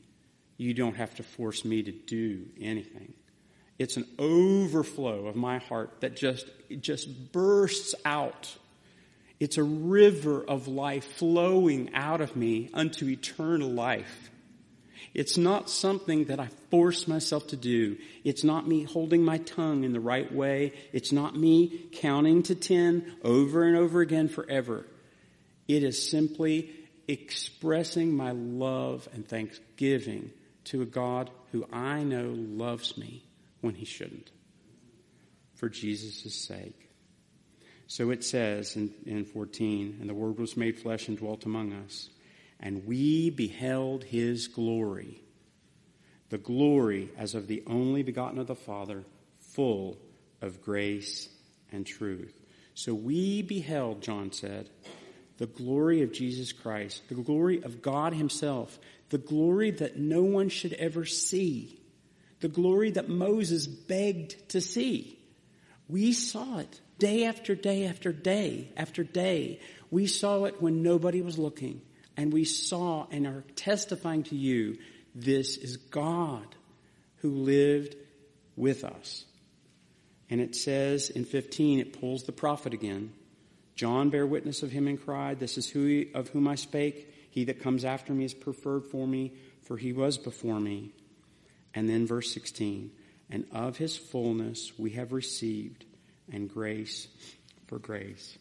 You 0.57 0.73
don't 0.73 0.95
have 0.95 1.13
to 1.15 1.23
force 1.23 1.65
me 1.65 1.83
to 1.83 1.91
do 1.91 2.45
anything. 2.59 3.13
It's 3.77 3.97
an 3.97 4.07
overflow 4.17 5.27
of 5.27 5.35
my 5.35 5.57
heart 5.57 6.01
that 6.01 6.15
just, 6.15 6.45
just 6.79 7.31
bursts 7.31 7.93
out. 8.05 8.55
It's 9.39 9.57
a 9.57 9.63
river 9.63 10.43
of 10.43 10.67
life 10.67 11.05
flowing 11.13 11.91
out 11.93 12.21
of 12.21 12.35
me 12.35 12.69
unto 12.73 13.07
eternal 13.07 13.69
life. 13.69 14.30
It's 15.13 15.37
not 15.37 15.69
something 15.69 16.25
that 16.25 16.39
I 16.39 16.47
force 16.69 17.07
myself 17.07 17.47
to 17.47 17.57
do. 17.57 17.97
It's 18.23 18.43
not 18.43 18.67
me 18.67 18.83
holding 18.83 19.23
my 19.23 19.39
tongue 19.39 19.83
in 19.83 19.91
the 19.91 19.99
right 19.99 20.31
way. 20.31 20.73
It's 20.93 21.11
not 21.11 21.35
me 21.35 21.89
counting 21.91 22.43
to 22.43 22.55
ten 22.55 23.17
over 23.23 23.63
and 23.63 23.75
over 23.75 24.01
again 24.01 24.29
forever. 24.29 24.85
It 25.67 25.83
is 25.83 26.09
simply 26.09 26.71
expressing 27.07 28.15
my 28.15 28.31
love 28.31 29.09
and 29.13 29.27
thanksgiving 29.27 30.31
to 30.65 30.81
a 30.81 30.85
God 30.85 31.29
who 31.51 31.67
I 31.73 32.03
know 32.03 32.33
loves 32.33 32.97
me 32.97 33.25
when 33.59 33.75
he 33.75 33.85
shouldn't 33.85 34.31
for 35.55 35.67
Jesus' 35.67 36.33
sake. 36.33 36.89
So 37.87 38.11
it 38.11 38.23
says 38.23 38.77
in, 38.77 38.93
in 39.05 39.25
14, 39.25 39.97
and 39.99 40.09
the 40.09 40.13
word 40.13 40.39
was 40.39 40.55
made 40.55 40.79
flesh 40.79 41.09
and 41.09 41.17
dwelt 41.17 41.45
among 41.45 41.73
us 41.73 42.09
and 42.61 42.85
we 42.85 43.29
beheld 43.29 44.03
his 44.03 44.47
glory, 44.47 45.23
the 46.29 46.37
glory 46.37 47.09
as 47.17 47.33
of 47.33 47.47
the 47.47 47.63
only 47.67 48.03
begotten 48.03 48.39
of 48.39 48.47
the 48.47 48.55
Father, 48.55 49.03
full 49.39 49.97
of 50.41 50.61
grace 50.61 51.27
and 51.71 51.85
truth. 51.85 52.33
So 52.73 52.93
we 52.93 53.41
beheld, 53.41 54.01
John 54.01 54.31
said, 54.31 54.69
the 55.37 55.47
glory 55.47 56.03
of 56.03 56.11
Jesus 56.11 56.51
Christ, 56.51 57.01
the 57.09 57.15
glory 57.15 57.63
of 57.63 57.81
God 57.81 58.13
himself, 58.13 58.79
the 59.09 59.17
glory 59.17 59.71
that 59.71 59.97
no 59.97 60.21
one 60.21 60.49
should 60.49 60.73
ever 60.73 61.03
see, 61.03 61.79
the 62.41 62.47
glory 62.47 62.91
that 62.91 63.09
Moses 63.09 63.65
begged 63.65 64.49
to 64.49 64.61
see. 64.61 65.17
We 65.87 66.13
saw 66.13 66.59
it 66.59 66.79
day 66.99 67.25
after 67.25 67.55
day 67.55 67.87
after 67.87 68.13
day 68.13 68.71
after 68.77 69.03
day. 69.03 69.59
We 69.89 70.05
saw 70.05 70.45
it 70.45 70.61
when 70.61 70.83
nobody 70.83 71.21
was 71.21 71.37
looking 71.37 71.81
and 72.21 72.31
we 72.31 72.45
saw 72.45 73.07
and 73.09 73.25
are 73.25 73.43
testifying 73.55 74.21
to 74.21 74.35
you 74.35 74.77
this 75.15 75.57
is 75.57 75.77
God 75.77 76.45
who 77.15 77.31
lived 77.31 77.95
with 78.55 78.83
us. 78.83 79.25
And 80.29 80.39
it 80.39 80.55
says 80.55 81.09
in 81.09 81.25
15, 81.25 81.79
it 81.79 81.99
pulls 81.99 82.21
the 82.21 82.31
prophet 82.31 82.75
again. 82.75 83.11
John 83.73 84.11
bare 84.11 84.27
witness 84.27 84.61
of 84.61 84.69
him 84.69 84.87
and 84.87 85.03
cried, 85.03 85.39
This 85.39 85.57
is 85.57 85.67
who 85.67 85.83
he, 85.83 86.11
of 86.13 86.29
whom 86.29 86.47
I 86.47 86.53
spake. 86.53 87.11
He 87.31 87.45
that 87.45 87.63
comes 87.63 87.83
after 87.83 88.13
me 88.13 88.25
is 88.25 88.35
preferred 88.35 88.85
for 88.85 89.07
me, 89.07 89.33
for 89.63 89.75
he 89.75 89.91
was 89.91 90.19
before 90.19 90.59
me. 90.59 90.91
And 91.73 91.89
then 91.89 92.05
verse 92.05 92.31
16, 92.31 92.91
and 93.31 93.47
of 93.51 93.77
his 93.77 93.97
fullness 93.97 94.77
we 94.77 94.91
have 94.91 95.11
received, 95.11 95.85
and 96.31 96.47
grace 96.47 97.07
for 97.65 97.79
grace. 97.79 98.37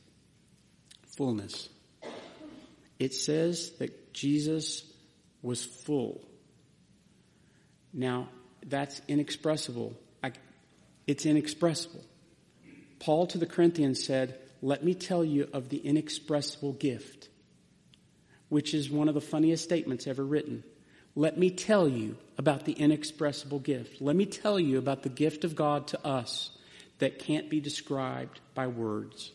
Fullness 1.16 1.70
it 3.00 3.14
says 3.14 3.70
that 3.78 4.12
Jesus 4.12 4.84
was 5.42 5.64
full. 5.64 6.20
Now, 7.92 8.28
that's 8.64 9.00
inexpressible. 9.08 9.96
I, 10.22 10.32
it's 11.06 11.24
inexpressible. 11.24 12.04
Paul 13.00 13.26
to 13.28 13.38
the 13.38 13.46
Corinthians 13.46 14.04
said, 14.04 14.38
Let 14.60 14.84
me 14.84 14.94
tell 14.94 15.24
you 15.24 15.48
of 15.54 15.70
the 15.70 15.78
inexpressible 15.78 16.74
gift, 16.74 17.30
which 18.50 18.74
is 18.74 18.90
one 18.90 19.08
of 19.08 19.14
the 19.14 19.20
funniest 19.22 19.64
statements 19.64 20.06
ever 20.06 20.24
written. 20.24 20.62
Let 21.16 21.38
me 21.38 21.50
tell 21.50 21.88
you 21.88 22.18
about 22.36 22.66
the 22.66 22.72
inexpressible 22.72 23.60
gift. 23.60 24.02
Let 24.02 24.14
me 24.14 24.26
tell 24.26 24.60
you 24.60 24.76
about 24.76 25.02
the 25.02 25.08
gift 25.08 25.44
of 25.44 25.56
God 25.56 25.88
to 25.88 26.06
us 26.06 26.50
that 26.98 27.18
can't 27.18 27.48
be 27.48 27.60
described 27.60 28.40
by 28.54 28.66
words. 28.66 29.32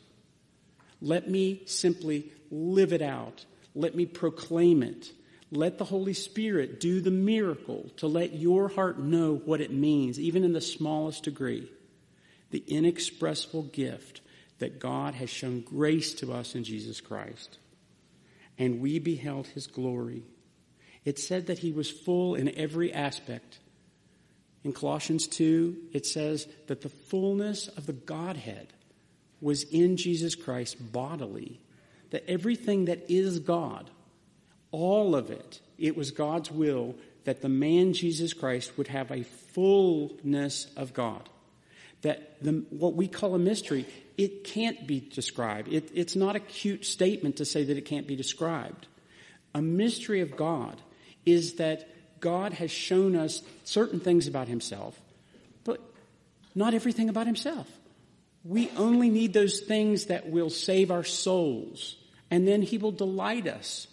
Let 1.02 1.28
me 1.28 1.64
simply 1.66 2.32
live 2.52 2.94
it 2.94 3.02
out 3.02 3.46
let 3.76 3.94
me 3.94 4.06
proclaim 4.06 4.82
it. 4.82 5.12
Let 5.52 5.78
the 5.78 5.86
Holy 5.86 6.14
Spirit 6.14 6.80
do 6.80 7.02
the 7.02 7.12
miracle 7.12 7.92
to 7.98 8.08
let 8.08 8.34
your 8.34 8.70
heart 8.70 8.98
know 8.98 9.36
what 9.46 9.62
it 9.62 9.72
means, 9.72 10.20
even 10.20 10.44
in 10.44 10.54
the 10.54 10.62
smallest 10.62 11.24
degree. 11.24 11.70
The 12.52 12.64
inexpressible 12.68 13.64
gift 13.64 14.22
that 14.60 14.80
God 14.80 15.14
has 15.16 15.30
shown 15.30 15.62
grace 15.62 16.14
to 16.16 16.32
us 16.32 16.56
in 16.56 16.64
Jesus 16.64 17.02
Christ. 17.02 17.60
And 18.58 18.80
we 18.80 19.00
beheld 19.00 19.48
his 19.48 19.68
glory. 19.68 20.24
It 21.04 21.20
said 21.20 21.48
that 21.48 21.60
he 21.60 21.74
was 21.74 21.92
full 21.92 22.36
in 22.36 22.50
every 22.56 22.94
aspect. 22.94 23.60
In 24.64 24.72
Colossians 24.72 25.28
2, 25.28 25.90
it 25.94 26.06
says 26.06 26.48
that 26.68 26.82
the 26.82 26.90
fullness 26.90 27.68
of 27.68 27.86
the 27.86 27.94
Godhead 27.94 28.74
was 29.42 29.64
in 29.64 29.98
Jesus 29.98 30.34
Christ 30.34 30.92
bodily 30.92 31.60
that 32.12 32.30
everything 32.30 32.86
that 32.86 33.06
is 33.10 33.40
God, 33.40 33.90
all 34.72 35.16
of 35.16 35.32
it, 35.32 35.60
it 35.78 35.96
was 35.96 36.12
God's 36.12 36.52
will 36.52 36.96
that 37.26 37.42
the 37.42 37.50
man 37.50 37.94
Jesus 37.94 38.34
Christ 38.34 38.78
would 38.78 38.88
have 38.88 39.12
a 39.12 39.24
fullness 39.24 40.68
of 40.78 40.94
God. 40.94 41.28
That 42.02 42.44
the, 42.44 42.64
what 42.70 42.96
we 42.96 43.08
call 43.08 43.34
a 43.36 43.40
mystery, 43.40 43.86
it 44.18 44.44
can't 44.44 44.86
be 44.86 45.00
described. 45.00 45.74
It, 45.74 45.90
it's 45.94 46.16
not 46.16 46.36
a 46.36 46.40
cute 46.40 46.86
statement 46.86 47.38
to 47.38 47.46
say 47.46 47.64
that 47.64 47.78
it 47.78 47.86
can't 47.86 48.08
be 48.08 48.16
described. 48.16 48.88
A 49.54 49.62
mystery 49.62 50.22
of 50.22 50.38
God 50.38 50.80
is 51.26 51.56
that 51.56 51.90
God 52.20 52.54
has 52.54 52.72
shown 52.72 53.16
us 53.16 53.42
certain 53.64 54.00
things 54.00 54.28
about 54.28 54.48
himself, 54.48 55.00
but 55.64 55.82
not 56.54 56.74
everything 56.74 57.10
about 57.10 57.26
himself. 57.26 57.68
We 58.46 58.70
only 58.78 59.10
need 59.10 59.34
those 59.34 59.60
things 59.60 60.06
that 60.06 60.30
will 60.30 60.52
save 60.52 60.92
our 60.92 61.04
souls 61.04 61.98
and 62.30 62.48
then 62.48 62.62
he 62.62 62.78
will 62.78 62.92
delight 62.92 63.48
us 63.48 63.88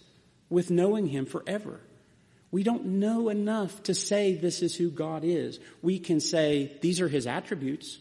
with 0.50 0.70
knowing 0.70 1.06
him 1.06 1.26
forever. 1.26 1.80
We 2.50 2.62
don't 2.62 2.84
know 2.84 3.30
enough 3.30 3.82
to 3.84 3.94
say 3.94 4.34
this 4.34 4.60
is 4.60 4.76
who 4.76 4.90
God 4.90 5.24
is. 5.24 5.58
We 5.80 5.98
can 5.98 6.20
say 6.20 6.76
these 6.82 7.00
are 7.00 7.08
his 7.08 7.26
attributes. 7.26 7.98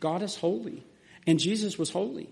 God 0.00 0.22
is 0.22 0.34
holy 0.34 0.82
and 1.26 1.38
Jesus 1.38 1.78
was 1.78 1.90
holy. 1.90 2.28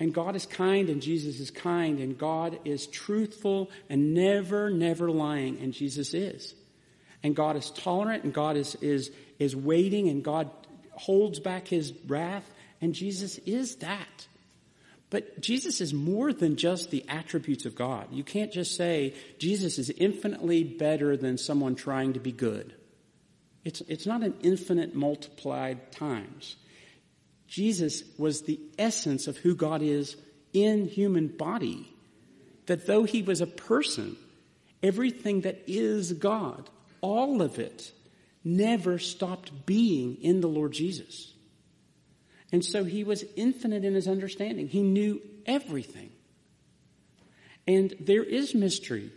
And 0.00 0.14
God 0.14 0.36
is 0.36 0.46
kind 0.46 0.88
and 0.88 1.02
Jesus 1.02 1.40
is 1.40 1.50
kind 1.50 1.98
and 1.98 2.16
God 2.16 2.60
is 2.64 2.86
truthful 2.86 3.70
and 3.90 4.14
never, 4.14 4.70
never 4.70 5.10
lying 5.10 5.58
and 5.60 5.72
Jesus 5.72 6.14
is. 6.14 6.54
And 7.22 7.34
God 7.34 7.56
is 7.56 7.70
tolerant 7.70 8.24
and 8.24 8.32
God 8.32 8.56
is, 8.56 8.76
is, 8.76 9.10
is 9.38 9.56
waiting 9.56 10.08
and 10.08 10.22
God 10.22 10.50
holds 10.98 11.40
back 11.40 11.68
his 11.68 11.92
wrath 12.06 12.48
and 12.80 12.94
Jesus 12.94 13.38
is 13.38 13.76
that. 13.76 14.26
But 15.10 15.40
Jesus 15.40 15.80
is 15.80 15.94
more 15.94 16.32
than 16.32 16.56
just 16.56 16.90
the 16.90 17.04
attributes 17.08 17.64
of 17.64 17.74
God. 17.74 18.08
You 18.12 18.22
can't 18.22 18.52
just 18.52 18.76
say 18.76 19.14
Jesus 19.38 19.78
is 19.78 19.90
infinitely 19.90 20.64
better 20.64 21.16
than 21.16 21.38
someone 21.38 21.76
trying 21.76 22.12
to 22.12 22.20
be 22.20 22.32
good. 22.32 22.74
It's, 23.64 23.80
it's 23.82 24.06
not 24.06 24.22
an 24.22 24.34
infinite 24.42 24.94
multiplied 24.94 25.92
times. 25.92 26.56
Jesus 27.46 28.02
was 28.18 28.42
the 28.42 28.60
essence 28.78 29.26
of 29.26 29.38
who 29.38 29.54
God 29.54 29.80
is 29.82 30.16
in 30.52 30.86
human 30.86 31.28
body. 31.28 31.90
That 32.66 32.86
though 32.86 33.04
he 33.04 33.22
was 33.22 33.40
a 33.40 33.46
person, 33.46 34.16
everything 34.82 35.40
that 35.42 35.62
is 35.66 36.12
God, 36.12 36.68
all 37.00 37.40
of 37.40 37.58
it, 37.58 37.92
never 38.44 38.98
stopped 38.98 39.66
being 39.66 40.16
in 40.22 40.40
the 40.40 40.48
Lord 40.48 40.72
Jesus. 40.72 41.32
And 42.50 42.64
so 42.64 42.84
he 42.84 43.04
was 43.04 43.24
infinite 43.36 43.84
in 43.84 43.94
his 43.94 44.08
understanding. 44.08 44.68
He 44.68 44.82
knew 44.82 45.20
everything. 45.44 46.10
And 47.66 47.94
there 48.00 48.24
is 48.24 48.54
mystery 48.54 49.10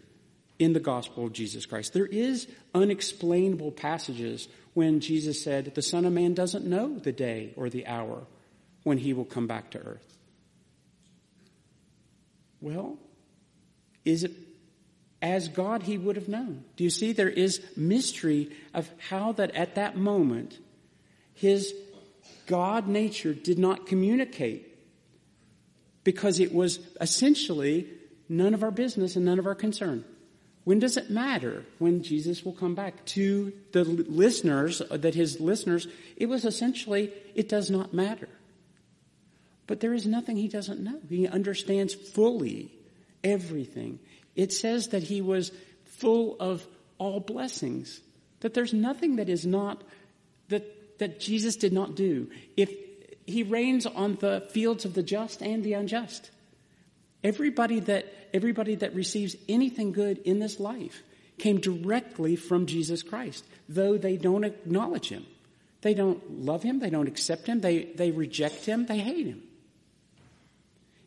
in 0.59 0.73
the 0.73 0.79
gospel 0.79 1.25
of 1.25 1.33
Jesus 1.33 1.65
Christ. 1.65 1.93
There 1.93 2.05
is 2.05 2.47
unexplainable 2.75 3.71
passages 3.71 4.47
when 4.73 4.99
Jesus 4.99 5.41
said, 5.41 5.73
the 5.73 5.81
Son 5.81 6.05
of 6.05 6.13
Man 6.13 6.33
doesn't 6.33 6.65
know 6.65 6.99
the 6.99 7.11
day 7.11 7.53
or 7.55 7.69
the 7.69 7.87
hour 7.87 8.23
when 8.83 8.97
he 8.97 9.13
will 9.13 9.25
come 9.25 9.47
back 9.47 9.71
to 9.71 9.79
earth. 9.79 10.17
Well, 12.59 12.97
is 14.05 14.23
it 14.23 14.33
as 15.21 15.47
God 15.47 15.83
he 15.83 15.97
would 15.97 16.15
have 16.15 16.27
known? 16.27 16.63
Do 16.75 16.83
you 16.83 16.89
see 16.89 17.13
there 17.13 17.29
is 17.29 17.61
mystery 17.75 18.49
of 18.73 18.89
how 19.09 19.33
that 19.33 19.55
at 19.55 19.75
that 19.75 19.97
moment 19.97 20.57
his 21.33 21.73
God 22.47 22.87
nature 22.87 23.33
did 23.33 23.59
not 23.59 23.87
communicate 23.87 24.67
because 26.03 26.39
it 26.39 26.53
was 26.53 26.79
essentially 26.99 27.87
none 28.27 28.53
of 28.53 28.63
our 28.63 28.71
business 28.71 29.15
and 29.15 29.25
none 29.25 29.39
of 29.39 29.45
our 29.45 29.55
concern. 29.55 30.03
When 30.63 30.79
does 30.79 30.95
it 30.95 31.09
matter 31.09 31.65
when 31.79 32.03
Jesus 32.03 32.45
will 32.45 32.53
come 32.53 32.75
back? 32.75 33.03
To 33.05 33.51
the 33.71 33.83
listeners, 33.83 34.81
uh, 34.81 34.97
that 34.97 35.15
his 35.15 35.39
listeners, 35.39 35.87
it 36.15 36.27
was 36.27 36.45
essentially, 36.45 37.11
it 37.35 37.49
does 37.49 37.69
not 37.69 37.93
matter. 37.93 38.29
But 39.65 39.79
there 39.79 39.93
is 39.93 40.05
nothing 40.05 40.37
he 40.37 40.47
doesn't 40.47 40.79
know. 40.79 40.99
He 41.09 41.27
understands 41.27 41.93
fully 41.93 42.71
everything. 43.23 43.99
It 44.35 44.53
says 44.53 44.89
that 44.89 45.03
he 45.03 45.21
was 45.21 45.51
full 45.85 46.37
of 46.39 46.65
all 46.97 47.19
blessings. 47.19 47.99
That 48.41 48.53
there's 48.53 48.73
nothing 48.73 49.17
that 49.17 49.29
is 49.29 49.45
not, 49.45 49.83
that, 50.49 50.99
that 50.99 51.19
Jesus 51.19 51.55
did 51.55 51.73
not 51.73 51.95
do. 51.95 52.29
If 52.57 52.71
he 53.25 53.43
rains 53.43 53.85
on 53.85 54.15
the 54.15 54.47
fields 54.49 54.85
of 54.85 54.93
the 54.93 55.03
just 55.03 55.41
and 55.41 55.63
the 55.63 55.73
unjust. 55.73 56.29
Everybody 57.23 57.79
that, 57.81 58.05
everybody 58.33 58.75
that 58.75 58.95
receives 58.95 59.35
anything 59.47 59.91
good 59.91 60.19
in 60.19 60.39
this 60.39 60.59
life 60.59 61.03
came 61.37 61.59
directly 61.59 62.35
from 62.35 62.65
Jesus 62.65 63.03
Christ, 63.03 63.45
though 63.69 63.97
they 63.97 64.17
don't 64.17 64.43
acknowledge 64.43 65.09
him. 65.09 65.25
They 65.81 65.93
don't 65.93 66.45
love 66.45 66.61
him, 66.61 66.79
they 66.79 66.89
don't 66.89 67.07
accept 67.07 67.47
him, 67.47 67.61
they, 67.61 67.85
they 67.95 68.11
reject 68.11 68.65
him, 68.65 68.85
they 68.85 68.99
hate 68.99 69.25
him. 69.25 69.41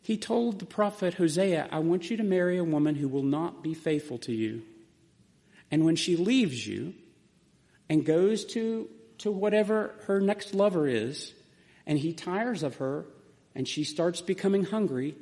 He 0.05 0.17
told 0.17 0.59
the 0.59 0.67
prophet 0.67 1.15
Hosea, 1.15 1.67
I 1.71 1.79
want 1.79 2.11
you 2.11 2.17
to 2.17 2.23
marry 2.23 2.59
a 2.59 2.63
woman 2.63 2.93
who 2.93 3.07
will 3.07 3.23
not 3.23 3.63
be 3.63 3.73
faithful 3.73 4.19
to 4.19 4.31
you. 4.31 4.61
And 5.71 5.83
when 5.83 5.95
she 5.95 6.15
leaves 6.15 6.67
you 6.67 6.93
and 7.89 8.05
goes 8.05 8.45
to, 8.53 8.87
to 9.17 9.31
whatever 9.31 9.95
her 10.05 10.21
next 10.21 10.53
lover 10.53 10.87
is, 10.87 11.33
and 11.87 11.97
he 11.97 12.13
tires 12.13 12.61
of 12.61 12.75
her 12.75 13.07
and 13.55 13.67
she 13.67 13.83
starts 13.83 14.21
becoming 14.21 14.65
hungry, 14.65 15.15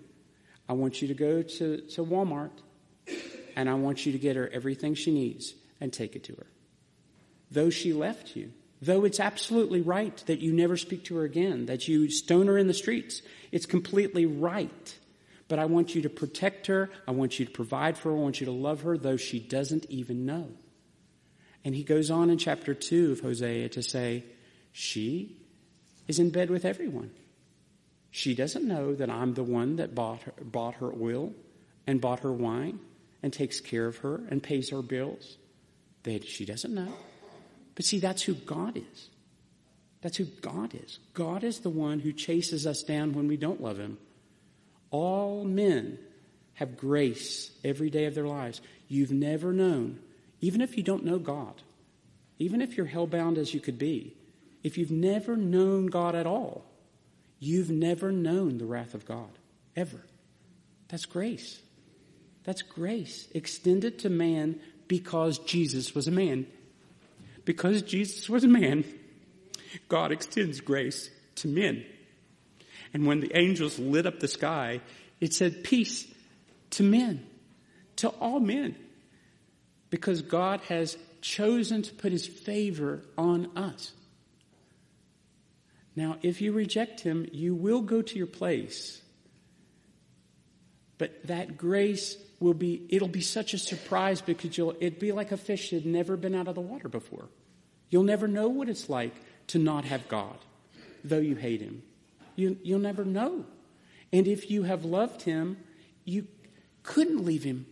I 0.67 0.73
want 0.73 1.01
you 1.01 1.07
to 1.07 1.13
go 1.13 1.43
to, 1.43 1.77
to 1.77 2.03
Walmart 2.03 2.51
and 3.55 3.69
I 3.69 3.75
want 3.75 4.05
you 4.05 4.11
to 4.11 4.19
get 4.19 4.35
her 4.35 4.49
everything 4.49 4.95
she 4.95 5.13
needs 5.13 5.53
and 5.79 5.93
take 5.93 6.17
it 6.17 6.25
to 6.25 6.35
her. 6.35 6.47
Though 7.49 7.69
she 7.69 7.93
left 7.93 8.35
you, 8.35 8.51
though 8.85 9.05
it's 9.05 9.19
absolutely 9.19 9.81
right 9.81 10.15
that 10.25 10.39
you 10.39 10.51
never 10.51 10.75
speak 10.75 11.05
to 11.05 11.15
her 11.15 11.23
again, 11.23 11.67
that 11.67 11.87
you 11.87 12.09
stone 12.09 12.47
her 12.47 12.57
in 12.57 12.67
the 12.67 12.73
streets, 12.73 13.21
it's 13.51 13.65
completely 13.65 14.25
right. 14.25 14.97
But 15.47 15.59
I 15.59 15.65
want 15.65 15.95
you 15.95 16.01
to 16.01 16.09
protect 16.09 16.67
her. 16.67 16.89
I 17.07 17.11
want 17.11 17.39
you 17.39 17.45
to 17.45 17.51
provide 17.51 17.97
for 17.97 18.11
her. 18.11 18.17
I 18.17 18.19
want 18.19 18.39
you 18.39 18.45
to 18.45 18.51
love 18.51 18.81
her, 18.81 18.97
though 18.97 19.17
she 19.17 19.39
doesn't 19.39 19.85
even 19.89 20.25
know. 20.25 20.49
And 21.63 21.73
he 21.75 21.83
goes 21.83 22.11
on 22.11 22.29
in 22.29 22.37
chapter 22.37 22.73
2 22.73 23.13
of 23.13 23.19
Hosea 23.21 23.69
to 23.69 23.81
say, 23.81 24.25
She 24.73 25.37
is 26.07 26.19
in 26.19 26.29
bed 26.29 26.49
with 26.49 26.65
everyone. 26.65 27.11
She 28.11 28.35
doesn't 28.35 28.67
know 28.67 28.93
that 28.95 29.09
I'm 29.09 29.33
the 29.33 29.43
one 29.43 29.77
that 29.77 29.95
bought 29.95 30.23
her, 30.23 30.33
bought 30.41 30.75
her 30.75 30.91
oil 30.93 31.33
and 31.87 32.01
bought 32.01 32.19
her 32.19 32.33
wine 32.33 32.79
and 33.21 33.31
takes 33.31 33.61
care 33.61 33.87
of 33.87 33.97
her 33.97 34.21
and 34.29 34.43
pays 34.43 34.69
her 34.71 34.81
bills. 34.81 35.37
That 36.03 36.25
she 36.25 36.43
doesn't 36.43 36.73
know. 36.73 36.93
But 37.75 37.85
see, 37.85 37.99
that's 37.99 38.21
who 38.21 38.33
God 38.33 38.77
is. 38.77 39.09
That's 40.01 40.17
who 40.17 40.25
God 40.25 40.75
is. 40.75 40.99
God 41.13 41.43
is 41.43 41.59
the 41.59 41.69
one 41.69 41.99
who 41.99 42.11
chases 42.11 42.67
us 42.67 42.83
down 42.83 43.13
when 43.13 43.27
we 43.27 43.37
don't 43.37 43.61
love 43.61 43.77
Him. 43.77 43.97
All 44.91 45.45
men 45.45 45.97
have 46.55 46.77
grace 46.77 47.51
every 47.63 47.89
day 47.89 48.05
of 48.05 48.13
their 48.13 48.27
lives. 48.27 48.61
You've 48.87 49.11
never 49.11 49.53
known, 49.53 49.99
even 50.41 50.61
if 50.61 50.77
you 50.77 50.83
don't 50.83 51.05
know 51.05 51.19
God, 51.19 51.61
even 52.37 52.61
if 52.61 52.75
you're 52.75 52.85
hellbound 52.85 53.37
as 53.37 53.53
you 53.53 53.59
could 53.59 53.79
be, 53.79 54.15
if 54.61 54.77
you've 54.77 54.91
never 54.91 55.35
known 55.35 55.87
God 55.87 56.15
at 56.15 56.27
all, 56.27 56.65
you've 57.39 57.71
never 57.71 58.11
known 58.11 58.57
the 58.57 58.65
wrath 58.65 58.93
of 58.93 59.05
God, 59.05 59.29
ever. 59.75 60.01
That's 60.89 61.05
grace. 61.05 61.59
That's 62.43 62.61
grace 62.61 63.27
extended 63.33 63.99
to 63.99 64.09
man 64.09 64.59
because 64.87 65.39
Jesus 65.39 65.95
was 65.95 66.07
a 66.07 66.11
man. 66.11 66.45
Because 67.45 67.81
Jesus 67.81 68.29
was 68.29 68.43
a 68.43 68.47
man, 68.47 68.85
God 69.89 70.11
extends 70.11 70.61
grace 70.61 71.09
to 71.35 71.47
men. 71.47 71.85
And 72.93 73.05
when 73.05 73.19
the 73.19 73.35
angels 73.37 73.79
lit 73.79 74.05
up 74.05 74.19
the 74.19 74.27
sky, 74.27 74.81
it 75.19 75.33
said 75.33 75.63
peace 75.63 76.07
to 76.71 76.83
men, 76.83 77.25
to 77.97 78.09
all 78.09 78.39
men. 78.39 78.75
Because 79.89 80.21
God 80.21 80.61
has 80.69 80.97
chosen 81.21 81.81
to 81.81 81.93
put 81.93 82.11
his 82.11 82.27
favor 82.27 83.03
on 83.17 83.49
us. 83.57 83.93
Now, 85.95 86.17
if 86.21 86.41
you 86.41 86.51
reject 86.51 87.01
him, 87.01 87.27
you 87.31 87.53
will 87.53 87.81
go 87.81 88.01
to 88.01 88.17
your 88.17 88.27
place. 88.27 89.01
But 90.97 91.27
that 91.27 91.57
grace 91.57 92.15
will 92.43 92.53
be, 92.53 92.85
it'll 92.89 93.07
be 93.07 93.21
such 93.21 93.53
a 93.53 93.57
surprise 93.57 94.21
because 94.21 94.57
you'll, 94.57 94.75
it'd 94.81 94.99
be 94.99 95.13
like 95.13 95.31
a 95.31 95.37
fish 95.37 95.69
that 95.69 95.77
had 95.77 95.85
never 95.85 96.17
been 96.17 96.35
out 96.35 96.49
of 96.49 96.55
the 96.55 96.61
water 96.61 96.89
before. 96.89 97.29
You'll 97.89 98.03
never 98.03 98.27
know 98.27 98.49
what 98.49 98.67
it's 98.67 98.89
like 98.89 99.15
to 99.47 99.59
not 99.59 99.85
have 99.85 100.09
God, 100.09 100.35
though 101.05 101.19
you 101.19 101.35
hate 101.35 101.61
him. 101.61 101.83
You, 102.35 102.57
you'll 102.61 102.79
never 102.79 103.05
know. 103.05 103.45
And 104.11 104.27
if 104.27 104.51
you 104.51 104.63
have 104.63 104.83
loved 104.83 105.21
him, 105.21 105.57
you 106.03 106.27
couldn't 106.83 107.23
leave 107.23 107.43
him. 107.43 107.65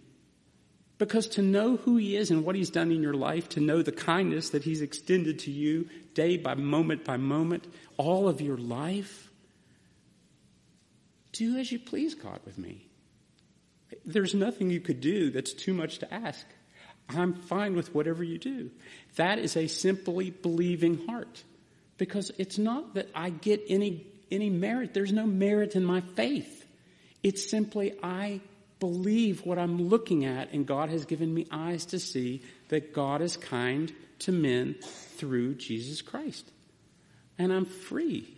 Because 0.98 1.28
to 1.30 1.42
know 1.42 1.76
who 1.76 1.98
he 1.98 2.16
is 2.16 2.32
and 2.32 2.46
what 2.46 2.56
he's 2.56 2.70
done 2.70 2.92
in 2.92 3.04
your 3.04 3.14
life, 3.14 3.50
to 3.50 3.60
know 3.60 3.82
the 3.82 3.92
kindness 3.92 4.52
that 4.52 4.64
he's 4.64 4.82
extended 4.82 5.40
to 5.40 5.52
you 5.52 5.90
day 6.14 6.38
by 6.38 6.56
moment 6.56 7.04
by 7.04 7.18
moment, 7.18 7.68
all 7.98 8.30
of 8.30 8.40
your 8.40 8.58
life, 8.58 9.30
do 11.34 11.58
as 11.58 11.72
you 11.72 11.80
please, 11.80 12.16
God, 12.16 12.40
with 12.46 12.58
me. 12.58 12.91
There's 14.06 14.34
nothing 14.34 14.70
you 14.70 14.80
could 14.80 15.02
do 15.02 15.32
that's 15.32 15.54
too 15.54 15.74
much 15.74 16.00
to 16.00 16.14
ask. 16.14 16.46
I'm 17.10 17.34
fine 17.34 17.76
with 17.76 17.94
whatever 17.94 18.24
you 18.24 18.38
do. 18.38 18.72
That 19.16 19.40
is 19.40 19.58
a 19.58 19.68
simply 19.68 20.30
believing 20.30 21.06
heart. 21.08 21.44
Because 21.98 22.32
it's 22.38 22.58
not 22.58 22.96
that 22.96 23.10
I 23.14 23.30
get 23.30 23.62
any, 23.70 24.08
any 24.32 24.50
merit. 24.50 24.94
There's 24.94 25.12
no 25.12 25.26
merit 25.26 25.76
in 25.76 25.84
my 25.84 26.02
faith. 26.02 26.66
It's 27.22 27.50
simply 27.50 27.94
I 28.02 28.42
believe 28.80 29.46
what 29.46 29.60
I'm 29.60 29.90
looking 29.90 30.26
at, 30.26 30.52
and 30.54 30.66
God 30.66 30.90
has 30.90 31.06
given 31.06 31.32
me 31.32 31.46
eyes 31.52 31.86
to 31.88 32.00
see 32.00 32.42
that 32.70 32.94
God 32.94 33.22
is 33.22 33.38
kind 33.38 33.94
to 34.20 34.32
men 34.32 34.76
through 35.18 35.56
Jesus 35.56 36.02
Christ. 36.02 36.50
And 37.38 37.54
I'm 37.54 37.66
free. 37.66 38.36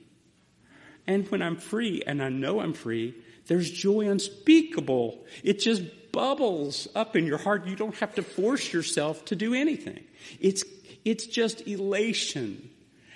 And 1.08 1.30
when 1.30 1.42
I'm 1.42 1.56
free, 1.56 2.04
and 2.06 2.22
I 2.22 2.30
know 2.30 2.60
I'm 2.60 2.74
free, 2.74 3.16
there's 3.48 3.70
joy 3.70 4.08
unspeakable. 4.08 5.24
It 5.44 5.60
just 5.60 5.84
bubbles 6.12 6.88
up 6.96 7.16
in 7.16 7.26
your 7.26 7.38
heart. 7.38 7.68
You 7.68 7.76
don't 7.76 7.96
have 7.96 8.16
to 8.16 8.24
force 8.24 8.72
yourself 8.72 9.26
to 9.26 9.36
do 9.36 9.54
anything. 9.54 10.04
It's, 10.40 10.64
it's 11.04 11.26
just 11.26 11.68
elation. 11.68 12.70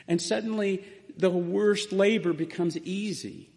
And 0.08 0.22
suddenly 0.22 0.84
the 1.16 1.30
worst 1.30 1.92
labor 1.92 2.34
becomes 2.34 2.78
easy. 2.78 3.50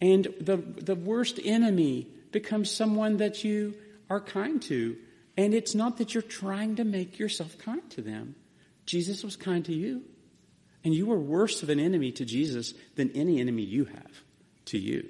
And 0.00 0.28
the, 0.40 0.56
the 0.56 0.94
worst 0.94 1.38
enemy 1.44 2.06
becomes 2.32 2.70
someone 2.70 3.18
that 3.18 3.44
you 3.44 3.74
are 4.08 4.20
kind 4.20 4.62
to. 4.62 4.96
And 5.36 5.52
it's 5.52 5.74
not 5.74 5.98
that 5.98 6.14
you're 6.14 6.22
trying 6.22 6.76
to 6.76 6.84
make 6.84 7.18
yourself 7.18 7.58
kind 7.58 7.88
to 7.90 8.02
them. 8.02 8.34
Jesus 8.86 9.22
was 9.22 9.36
kind 9.36 9.64
to 9.66 9.74
you. 9.74 10.02
And 10.82 10.94
you 10.94 11.06
were 11.06 11.18
worse 11.18 11.62
of 11.62 11.68
an 11.68 11.78
enemy 11.78 12.10
to 12.12 12.24
Jesus 12.24 12.72
than 12.96 13.10
any 13.14 13.38
enemy 13.38 13.62
you 13.62 13.84
have 13.84 14.22
to 14.66 14.78
you. 14.78 15.08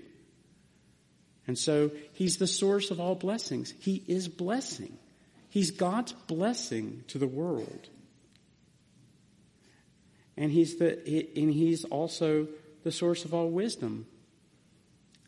And 1.47 1.59
so 1.59 1.91
he's 2.13 2.37
the 2.37 2.47
source 2.47 2.91
of 2.91 3.01
all 3.01 3.15
blessings. 3.15 3.75
He 3.81 4.05
is 4.07 4.29
blessing. 4.29 4.97
He's 5.49 5.73
God's 5.73 6.13
blessing 6.13 7.05
to 7.09 7.19
the 7.19 7.27
world. 7.27 7.89
And 10.37 10.51
he's 10.51 10.77
the, 10.77 10.93
and 11.37 11.53
he's 11.53 11.85
also 11.85 12.49
the 12.85 12.93
source 12.93 13.25
of 13.25 13.35
all 13.35 13.51
wisdom 13.51 14.07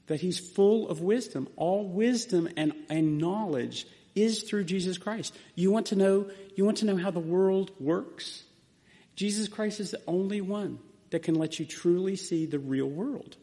that 0.07 0.21
he's 0.21 0.39
full 0.39 0.89
of 0.89 1.01
wisdom. 1.01 1.49
All 1.57 1.89
wisdom 1.89 2.49
and, 2.57 2.73
and 2.89 3.19
knowledge 3.19 3.87
is 4.15 4.43
through 4.43 4.65
Jesus 4.65 4.99
Christ. 4.99 5.35
You 5.55 5.71
want 5.71 5.87
to 5.87 5.97
know, 5.97 6.31
you 6.55 6.65
want 6.65 6.79
to 6.79 6.87
know 6.87 6.97
how 6.97 7.11
the 7.11 7.21
world 7.21 7.71
works? 7.81 8.43
Jesus 9.17 9.49
Christ 9.49 9.81
is 9.81 9.91
the 9.91 10.03
only 10.07 10.41
one 10.41 10.79
that 11.11 11.23
can 11.23 11.35
let 11.35 11.59
you 11.59 11.67
truly 11.67 12.17
see 12.17 12.47
the 12.47 12.59
real 12.59 12.89
world. 12.89 13.37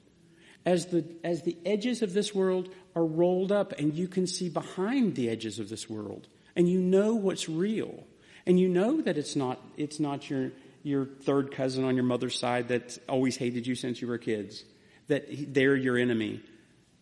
As 0.66 0.88
the, 0.88 1.06
as 1.24 1.44
the 1.44 1.58
edges 1.66 2.02
of 2.02 2.14
this 2.14 2.34
world 2.34 2.70
are 2.96 3.06
rolled 3.06 3.52
up 3.52 3.74
and 3.78 3.94
you 3.94 4.08
can 4.08 4.28
see 4.28 4.50
behind 4.50 5.16
the 5.16 5.30
edges 5.30 5.60
of 5.60 5.70
this 5.70 5.90
world 5.90 6.28
and 6.56 6.68
you 6.68 6.80
know 6.80 7.16
what's 7.16 7.48
real 7.48 8.04
and 8.46 8.60
you 8.60 8.68
know 8.68 9.02
that 9.02 9.18
it's 9.18 9.36
not, 9.36 9.60
it's 9.78 10.00
not 10.00 10.30
your, 10.30 10.52
your 10.84 11.06
third 11.06 11.52
cousin 11.52 11.84
on 11.84 11.96
your 11.96 12.04
mother's 12.04 12.38
side 12.38 12.70
that 12.70 12.98
always 13.08 13.38
hated 13.38 13.68
you 13.68 13.76
since 13.76 14.02
you 14.02 14.08
were 14.08 14.18
kids, 14.18 14.64
that 15.08 15.26
they're 15.54 15.76
your 15.76 15.98
enemy. 15.98 16.42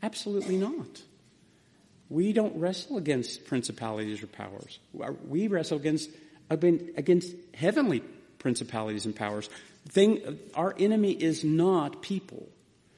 Absolutely 0.04 0.58
not. 0.58 1.02
We 2.10 2.34
don't 2.34 2.58
wrestle 2.58 2.98
against 2.98 3.46
principalities 3.46 4.24
or 4.24 4.28
powers. 4.28 4.80
We 5.28 5.48
wrestle 5.48 5.78
against, 5.78 6.10
against 6.50 7.34
heavenly 7.54 8.02
principalities 8.40 9.06
and 9.06 9.16
powers. 9.16 9.50
Thing, 9.90 10.40
our 10.54 10.76
enemy 10.78 11.12
is 11.12 11.44
not 11.44 12.02
people. 12.02 12.48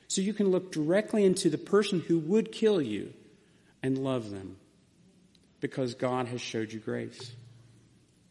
So 0.10 0.22
you 0.22 0.34
can 0.34 0.50
look 0.50 0.72
directly 0.72 1.24
into 1.24 1.50
the 1.50 1.58
person 1.58 2.02
who 2.02 2.20
would 2.20 2.52
kill 2.52 2.82
you 2.82 3.14
and 3.82 3.98
love 3.98 4.32
them 4.32 4.58
because 5.62 5.94
God 5.94 6.28
has 6.28 6.42
showed 6.42 6.74
you 6.74 6.80
grace. 6.80 7.32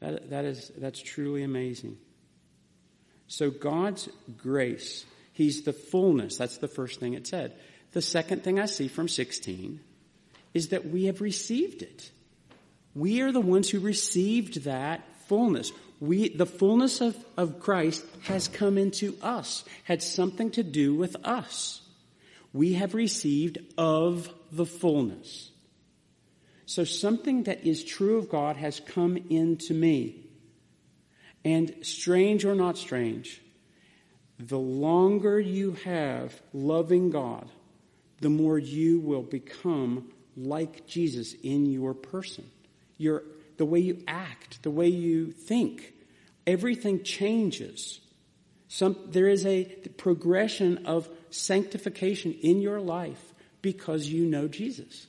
That, 0.00 0.30
that 0.30 0.44
is, 0.44 0.70
that's 0.76 1.00
truly 1.00 1.44
amazing. 1.44 1.96
So 3.28 3.50
God's 3.50 4.08
grace, 4.36 5.06
He's 5.32 5.62
the 5.62 5.72
fullness. 5.72 6.36
That's 6.36 6.58
the 6.58 6.68
first 6.68 6.98
thing 6.98 7.14
it 7.14 7.28
said. 7.28 7.54
The 7.92 8.02
second 8.02 8.42
thing 8.42 8.58
I 8.58 8.66
see 8.66 8.88
from 8.88 9.06
16 9.06 9.80
is 10.54 10.68
that 10.68 10.86
we 10.86 11.04
have 11.04 11.20
received 11.20 11.82
it. 11.82 12.10
We 12.94 13.20
are 13.20 13.30
the 13.30 13.40
ones 13.40 13.70
who 13.70 13.78
received 13.78 14.64
that 14.64 15.06
fullness. 15.28 15.70
We, 16.00 16.28
the 16.28 16.46
fullness 16.46 17.00
of, 17.00 17.16
of 17.36 17.60
Christ 17.60 18.04
has 18.22 18.46
come 18.48 18.78
into 18.78 19.16
us, 19.20 19.64
had 19.84 20.02
something 20.02 20.50
to 20.52 20.62
do 20.62 20.94
with 20.94 21.16
us. 21.24 21.80
We 22.52 22.74
have 22.74 22.94
received 22.94 23.58
of 23.76 24.32
the 24.52 24.66
fullness. 24.66 25.50
So 26.66 26.84
something 26.84 27.44
that 27.44 27.66
is 27.66 27.82
true 27.82 28.18
of 28.18 28.28
God 28.28 28.56
has 28.56 28.80
come 28.80 29.16
into 29.16 29.74
me. 29.74 30.24
And 31.44 31.74
strange 31.82 32.44
or 32.44 32.54
not 32.54 32.76
strange, 32.76 33.40
the 34.38 34.58
longer 34.58 35.40
you 35.40 35.72
have 35.84 36.40
loving 36.52 37.10
God, 37.10 37.48
the 38.20 38.28
more 38.28 38.58
you 38.58 39.00
will 39.00 39.22
become 39.22 40.12
like 40.36 40.86
Jesus 40.86 41.34
in 41.42 41.66
your 41.66 41.94
person. 41.94 42.48
Your, 42.96 43.22
the 43.58 43.66
way 43.66 43.80
you 43.80 44.02
act, 44.08 44.62
the 44.62 44.70
way 44.70 44.88
you 44.88 45.30
think, 45.30 45.92
everything 46.46 47.02
changes. 47.02 48.00
Some, 48.68 48.96
there 49.08 49.28
is 49.28 49.44
a 49.44 49.64
progression 49.96 50.86
of 50.86 51.08
sanctification 51.30 52.32
in 52.32 52.60
your 52.60 52.80
life 52.80 53.34
because 53.60 54.08
you 54.08 54.24
know 54.24 54.48
Jesus. 54.48 55.06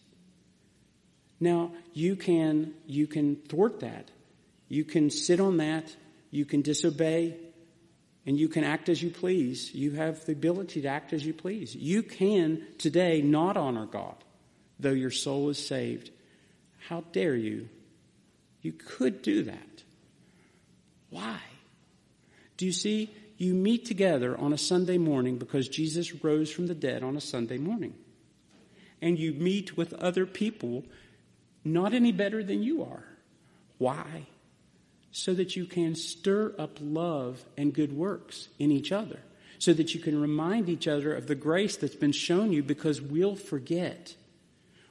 Now, 1.40 1.72
you 1.94 2.16
can, 2.16 2.74
you 2.86 3.08
can 3.08 3.38
thwart 3.38 3.80
that. 3.80 4.12
You 4.68 4.84
can 4.84 5.10
sit 5.10 5.40
on 5.40 5.58
that. 5.58 5.96
You 6.32 6.46
can 6.46 6.62
disobey 6.62 7.38
and 8.26 8.38
you 8.38 8.48
can 8.48 8.64
act 8.64 8.90
as 8.90 9.02
you 9.02 9.10
please. 9.10 9.74
You 9.74 9.92
have 9.92 10.26
the 10.26 10.34
ability 10.34 10.82
to 10.82 10.88
act 10.88 11.14
as 11.14 11.26
you 11.26 11.34
please. 11.34 11.76
You 11.76 12.04
can 12.04 12.66
today 12.78 13.22
not 13.22 13.58
honor 13.58 13.86
God, 13.86 14.16
though 14.80 14.92
your 14.92 15.12
soul 15.12 15.50
is 15.50 15.66
saved. 15.66 16.12
How 16.88 17.04
dare 17.12 17.36
you? 17.36 17.70
You 18.62 18.74
could 18.74 19.22
do 19.22 19.44
that. 19.44 19.84
Why? 21.10 21.40
Do 22.58 22.66
you 22.66 22.72
see? 22.72 23.14
You 23.38 23.54
meet 23.54 23.86
together 23.86 24.38
on 24.38 24.52
a 24.52 24.58
Sunday 24.58 24.98
morning 24.98 25.38
because 25.38 25.70
Jesus 25.70 26.24
rose 26.24 26.52
from 26.52 26.68
the 26.68 26.76
dead 26.76 27.04
on 27.04 27.16
a 27.16 27.22
Sunday 27.22 27.58
morning. 27.58 27.94
And 29.02 29.18
you 29.18 29.34
meet 29.34 29.78
with 29.78 29.94
other 29.94 30.26
people 30.26 30.84
not 31.64 31.94
any 31.94 32.12
better 32.12 32.44
than 32.44 32.62
you 32.64 32.84
are. 32.84 33.06
Why? 33.78 34.28
So 35.12 35.34
that 35.36 35.56
you 35.56 35.66
can 35.66 35.96
stir 35.96 36.54
up 36.60 36.80
love 36.82 37.44
and 37.58 37.74
good 37.74 37.94
works 37.94 38.50
in 38.60 38.72
each 38.72 38.92
other. 38.92 39.20
So 39.58 39.72
that 39.74 39.94
you 39.94 40.02
can 40.02 40.20
remind 40.20 40.68
each 40.68 40.88
other 40.88 41.14
of 41.14 41.28
the 41.28 41.36
grace 41.36 41.78
that's 41.78 41.96
been 41.96 42.12
shown 42.12 42.52
you 42.52 42.62
because 42.62 43.02
we'll 43.02 43.36
forget. 43.36 44.16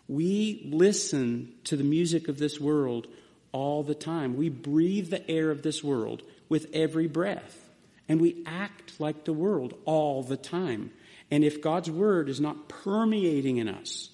We 0.09 0.66
listen 0.72 1.52
to 1.64 1.76
the 1.76 1.85
music 1.85 2.28
of 2.28 2.38
this 2.38 2.59
world 2.59 3.09
all 3.52 3.82
the 3.82 3.94
time. 3.94 4.37
We 4.37 4.48
breathe 4.48 5.11
the 5.11 5.28
air 5.30 5.50
of 5.50 5.62
this 5.62 5.82
world 5.82 6.22
with 6.48 6.68
every 6.72 7.06
breath. 7.06 7.68
And 8.08 8.20
we 8.20 8.42
act 8.46 8.98
like 8.98 9.24
the 9.24 9.32
world 9.32 9.74
all 9.84 10.22
the 10.22 10.37
time. 10.37 10.92
And 11.30 11.44
if 11.44 11.61
God's 11.61 11.90
word 11.90 12.28
is 12.28 12.40
not 12.40 12.68
permeating 12.68 13.58
in 13.58 13.68
us, 13.68 14.11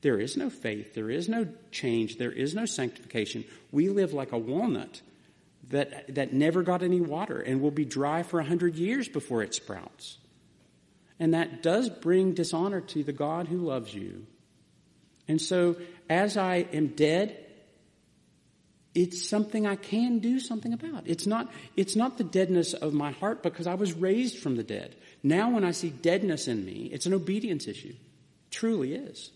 there 0.00 0.18
is 0.18 0.36
no 0.36 0.50
faith, 0.50 0.94
there 0.94 1.10
is 1.10 1.28
no 1.28 1.46
change, 1.70 2.18
there 2.18 2.32
is 2.32 2.54
no 2.54 2.66
sanctification. 2.66 3.44
We 3.70 3.88
live 3.88 4.12
like 4.12 4.32
a 4.32 4.38
walnut 4.38 5.00
that, 5.70 6.14
that 6.14 6.32
never 6.32 6.62
got 6.62 6.82
any 6.82 7.00
water 7.00 7.40
and 7.40 7.60
will 7.60 7.70
be 7.70 7.84
dry 7.84 8.22
for 8.22 8.40
a 8.40 8.44
hundred 8.44 8.76
years 8.76 9.08
before 9.08 9.42
it 9.42 9.54
sprouts. 9.54 10.18
And 11.18 11.34
that 11.34 11.62
does 11.62 11.88
bring 11.88 12.34
dishonor 12.34 12.80
to 12.80 13.04
the 13.04 13.12
God 13.12 13.46
who 13.46 13.58
loves 13.58 13.94
you. 13.94 14.26
And 15.28 15.40
so, 15.40 15.76
as 16.10 16.36
I 16.36 16.66
am 16.72 16.88
dead, 16.88 17.36
it's 18.94 19.26
something 19.26 19.66
I 19.66 19.76
can 19.76 20.18
do 20.18 20.38
something 20.38 20.72
about. 20.72 21.04
It's 21.06 21.26
not, 21.26 21.50
it's 21.76 21.96
not 21.96 22.18
the 22.18 22.24
deadness 22.24 22.74
of 22.74 22.92
my 22.92 23.12
heart 23.12 23.42
because 23.42 23.66
I 23.66 23.74
was 23.74 23.94
raised 23.94 24.38
from 24.38 24.56
the 24.56 24.62
dead. 24.62 24.94
Now 25.22 25.50
when 25.50 25.64
I 25.64 25.70
see 25.70 25.90
deadness 25.90 26.46
in 26.46 26.64
me, 26.64 26.90
it's 26.92 27.06
an 27.06 27.14
obedience 27.14 27.66
issue. 27.66 27.88
It 27.88 28.50
truly 28.50 28.94
is. 28.94 29.30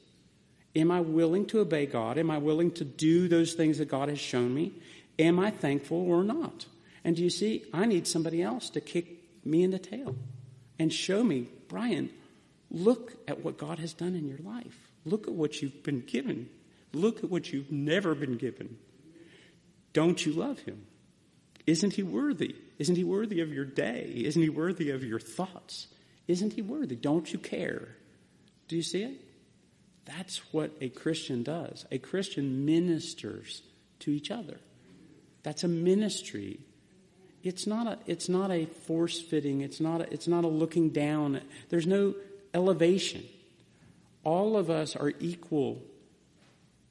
Am 0.74 0.90
I 0.90 1.00
willing 1.00 1.46
to 1.46 1.60
obey 1.60 1.86
God? 1.86 2.18
Am 2.18 2.30
I 2.30 2.36
willing 2.36 2.70
to 2.72 2.84
do 2.84 3.28
those 3.28 3.54
things 3.54 3.78
that 3.78 3.88
God 3.88 4.10
has 4.10 4.18
shown 4.18 4.54
me? 4.54 4.72
Am 5.18 5.38
I 5.38 5.50
thankful 5.50 6.06
or 6.10 6.22
not? 6.22 6.66
And 7.02 7.16
do 7.16 7.22
you 7.22 7.30
see, 7.30 7.64
I 7.72 7.86
need 7.86 8.06
somebody 8.06 8.42
else 8.42 8.68
to 8.70 8.80
kick 8.82 9.06
me 9.42 9.62
in 9.62 9.70
the 9.70 9.78
tail 9.78 10.16
and 10.78 10.92
show 10.92 11.22
me, 11.24 11.48
Brian, 11.68 12.10
look 12.70 13.14
at 13.26 13.42
what 13.42 13.56
God 13.56 13.78
has 13.78 13.94
done 13.94 14.14
in 14.14 14.28
your 14.28 14.38
life. 14.38 14.90
Look 15.06 15.28
at 15.28 15.32
what 15.32 15.62
you've 15.62 15.82
been 15.82 16.00
given. 16.00 16.50
Look 16.92 17.24
at 17.24 17.30
what 17.30 17.52
you've 17.52 17.72
never 17.72 18.14
been 18.14 18.36
given. 18.36 18.76
Don't 19.96 20.26
you 20.26 20.34
love 20.34 20.58
him? 20.58 20.84
Isn't 21.66 21.94
he 21.94 22.02
worthy? 22.02 22.54
Isn't 22.78 22.96
he 22.96 23.02
worthy 23.02 23.40
of 23.40 23.50
your 23.50 23.64
day? 23.64 24.12
Isn't 24.14 24.42
he 24.42 24.50
worthy 24.50 24.90
of 24.90 25.02
your 25.02 25.18
thoughts? 25.18 25.86
Isn't 26.28 26.52
he 26.52 26.60
worthy? 26.60 26.96
Don't 26.96 27.32
you 27.32 27.38
care? 27.38 27.96
Do 28.68 28.76
you 28.76 28.82
see 28.82 29.04
it? 29.04 29.18
That's 30.04 30.36
what 30.52 30.70
a 30.82 30.90
Christian 30.90 31.42
does. 31.42 31.86
A 31.90 31.96
Christian 31.96 32.66
ministers 32.66 33.62
to 34.00 34.10
each 34.10 34.30
other. 34.30 34.58
That's 35.44 35.64
a 35.64 35.68
ministry. 35.68 36.60
It's 37.42 37.66
not 37.66 37.86
a, 37.86 37.98
it's 38.06 38.28
not 38.28 38.50
a 38.50 38.66
force 38.66 39.18
fitting. 39.18 39.62
It's 39.62 39.80
not 39.80 40.02
a, 40.02 40.12
it's 40.12 40.28
not 40.28 40.44
a 40.44 40.48
looking 40.48 40.90
down. 40.90 41.40
There's 41.70 41.86
no 41.86 42.14
elevation. 42.52 43.24
All 44.24 44.58
of 44.58 44.68
us 44.68 44.94
are 44.94 45.14
equal. 45.20 45.82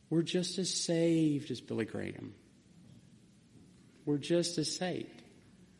We're 0.10 0.24
just 0.24 0.58
as 0.58 0.74
saved 0.74 1.52
as 1.52 1.62
Billy 1.62 1.86
Graham. 1.86 2.34
We're 4.06 4.18
just 4.18 4.58
as 4.58 4.76
saved. 4.76 5.22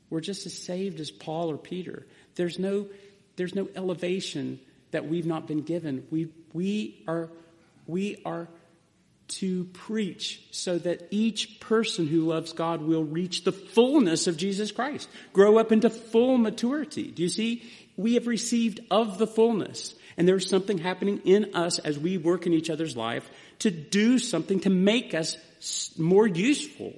We're 0.10 0.22
just 0.22 0.46
as 0.46 0.54
saved 0.54 1.00
as 1.00 1.12
Paul 1.12 1.52
or 1.52 1.58
Peter. 1.58 2.06
There's 2.36 2.60
no, 2.60 2.88
there's 3.36 3.56
no 3.56 3.68
elevation 3.76 4.60
that 4.92 5.08
we've 5.08 5.26
not 5.26 5.48
been 5.48 5.62
given. 5.62 6.08
We, 6.10 6.30
we, 6.54 7.04
are, 7.08 7.30
we 7.88 8.22
are 8.26 8.48
to 9.28 9.66
preach 9.66 10.42
so 10.52 10.78
that 10.78 11.08
each 11.12 11.60
person 11.60 12.08
who 12.08 12.22
loves 12.22 12.54
God 12.54 12.82
will 12.82 13.04
reach 13.04 13.44
the 13.44 13.52
fullness 13.52 14.28
of 14.28 14.38
Jesus 14.38 14.72
Christ, 14.72 15.10
grow 15.34 15.58
up 15.58 15.72
into 15.72 15.90
full 15.90 16.38
maturity. 16.38 17.12
Do 17.12 17.24
you 17.24 17.30
see? 17.30 17.64
We 17.98 18.16
have 18.16 18.28
received 18.28 18.82
of 18.92 19.18
the 19.18 19.28
fullness. 19.28 19.96
And 20.18 20.28
there's 20.28 20.50
something 20.50 20.78
happening 20.78 21.22
in 21.26 21.56
us 21.56 21.80
as 21.80 22.00
we 22.00 22.18
work 22.18 22.46
in 22.46 22.54
each 22.54 22.70
other's 22.70 22.96
life 22.96 23.30
to 23.60 23.72
do 23.72 24.20
something 24.20 24.62
to 24.62 24.70
make 24.70 25.14
us 25.14 25.38
more 25.98 26.28
useful. 26.28 26.94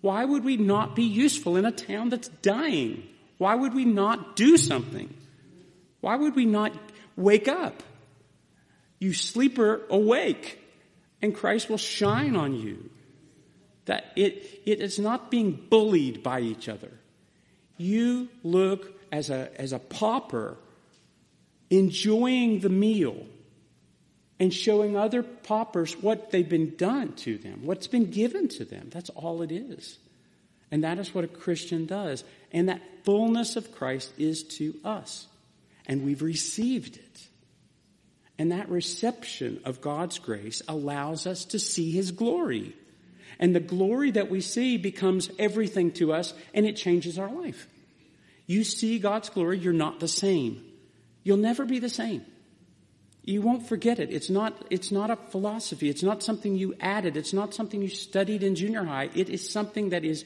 Why 0.00 0.24
would 0.24 0.44
we 0.44 0.56
not 0.56 0.94
be 0.94 1.04
useful 1.04 1.56
in 1.56 1.64
a 1.64 1.72
town 1.72 2.08
that's 2.08 2.28
dying? 2.28 3.02
Why 3.38 3.54
would 3.54 3.74
we 3.74 3.84
not 3.84 4.36
do 4.36 4.56
something? 4.56 5.12
Why 6.00 6.16
would 6.16 6.36
we 6.36 6.46
not 6.46 6.72
wake 7.18 7.48
up. 7.48 7.82
You 9.00 9.12
sleeper 9.12 9.82
awake 9.90 10.60
and 11.20 11.34
Christ 11.34 11.68
will 11.68 11.78
shine 11.78 12.36
on 12.36 12.54
you. 12.54 12.90
That 13.86 14.12
it, 14.16 14.62
it 14.64 14.80
is 14.80 14.98
not 14.98 15.30
being 15.30 15.52
bullied 15.68 16.22
by 16.22 16.40
each 16.40 16.68
other. 16.68 16.92
You 17.76 18.28
look 18.42 19.00
as 19.10 19.30
a, 19.30 19.50
as 19.60 19.72
a 19.72 19.78
pauper 19.78 20.56
enjoying 21.70 22.60
the 22.60 22.68
meal 22.68 23.26
and 24.40 24.54
showing 24.54 24.96
other 24.96 25.22
paupers 25.22 25.94
what 26.00 26.30
they've 26.30 26.48
been 26.48 26.76
done 26.76 27.12
to 27.14 27.38
them, 27.38 27.60
what's 27.64 27.86
been 27.86 28.10
given 28.10 28.48
to 28.48 28.64
them. 28.64 28.88
That's 28.90 29.10
all 29.10 29.42
it 29.42 29.50
is. 29.50 29.98
And 30.70 30.84
that 30.84 30.98
is 30.98 31.14
what 31.14 31.24
a 31.24 31.28
Christian 31.28 31.86
does. 31.86 32.24
And 32.52 32.68
that 32.68 32.82
fullness 33.04 33.56
of 33.56 33.74
Christ 33.74 34.12
is 34.18 34.42
to 34.44 34.74
us. 34.84 35.26
And 35.86 36.04
we've 36.04 36.22
received 36.22 36.96
it. 36.96 37.28
And 38.38 38.52
that 38.52 38.68
reception 38.68 39.60
of 39.64 39.80
God's 39.80 40.18
grace 40.18 40.62
allows 40.68 41.26
us 41.26 41.46
to 41.46 41.58
see 41.58 41.90
His 41.90 42.12
glory. 42.12 42.74
And 43.40 43.54
the 43.54 43.60
glory 43.60 44.12
that 44.12 44.30
we 44.30 44.40
see 44.40 44.76
becomes 44.76 45.30
everything 45.38 45.92
to 45.92 46.12
us 46.12 46.34
and 46.54 46.66
it 46.66 46.76
changes 46.76 47.18
our 47.18 47.32
life. 47.32 47.66
You 48.46 48.64
see 48.64 48.98
God's 48.98 49.28
glory, 49.28 49.58
you're 49.58 49.72
not 49.72 50.00
the 50.00 50.08
same. 50.08 50.64
You'll 51.22 51.36
never 51.36 51.64
be 51.64 51.78
the 51.78 51.88
same. 51.88 52.24
You 53.28 53.42
won't 53.42 53.68
forget 53.68 53.98
it. 53.98 54.10
It's 54.10 54.30
not, 54.30 54.64
it's 54.70 54.90
not 54.90 55.10
a 55.10 55.16
philosophy. 55.16 55.90
It's 55.90 56.02
not 56.02 56.22
something 56.22 56.56
you 56.56 56.74
added. 56.80 57.14
It's 57.14 57.34
not 57.34 57.52
something 57.52 57.82
you 57.82 57.90
studied 57.90 58.42
in 58.42 58.54
junior 58.54 58.84
high. 58.84 59.10
It 59.14 59.28
is 59.28 59.50
something 59.50 59.90
that 59.90 60.02
is, 60.02 60.24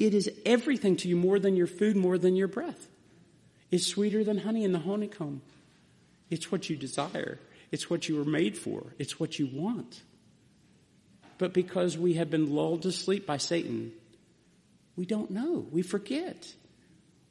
it 0.00 0.14
is 0.14 0.28
everything 0.44 0.96
to 0.96 1.08
you 1.08 1.14
more 1.14 1.38
than 1.38 1.54
your 1.54 1.68
food, 1.68 1.94
more 1.96 2.18
than 2.18 2.34
your 2.34 2.48
breath. 2.48 2.88
It's 3.70 3.86
sweeter 3.86 4.24
than 4.24 4.38
honey 4.38 4.64
in 4.64 4.72
the 4.72 4.80
honeycomb. 4.80 5.42
It's 6.28 6.50
what 6.50 6.68
you 6.68 6.74
desire. 6.74 7.38
It's 7.70 7.88
what 7.88 8.08
you 8.08 8.16
were 8.16 8.24
made 8.24 8.58
for. 8.58 8.82
It's 8.98 9.20
what 9.20 9.38
you 9.38 9.48
want. 9.52 10.02
But 11.38 11.54
because 11.54 11.96
we 11.96 12.14
have 12.14 12.30
been 12.30 12.52
lulled 12.52 12.82
to 12.82 12.90
sleep 12.90 13.28
by 13.28 13.36
Satan, 13.36 13.92
we 14.96 15.06
don't 15.06 15.30
know. 15.30 15.68
We 15.70 15.82
forget. 15.82 16.52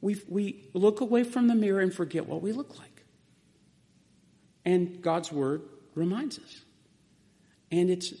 We, 0.00 0.18
we 0.30 0.64
look 0.72 1.02
away 1.02 1.24
from 1.24 1.46
the 1.46 1.54
mirror 1.54 1.80
and 1.80 1.92
forget 1.92 2.26
what 2.26 2.40
we 2.40 2.52
look 2.52 2.78
like. 2.78 2.89
And 4.64 5.00
God's 5.02 5.32
Word 5.32 5.62
reminds 5.94 6.38
us. 6.38 6.62
And 7.70 7.90
it's, 7.90 8.12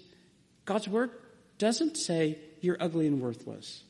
God's 0.64 0.88
Word 0.88 1.10
doesn't 1.58 1.96
say 1.96 2.38
you're 2.60 2.76
ugly 2.80 3.06
and 3.06 3.20
worthless. 3.20 3.82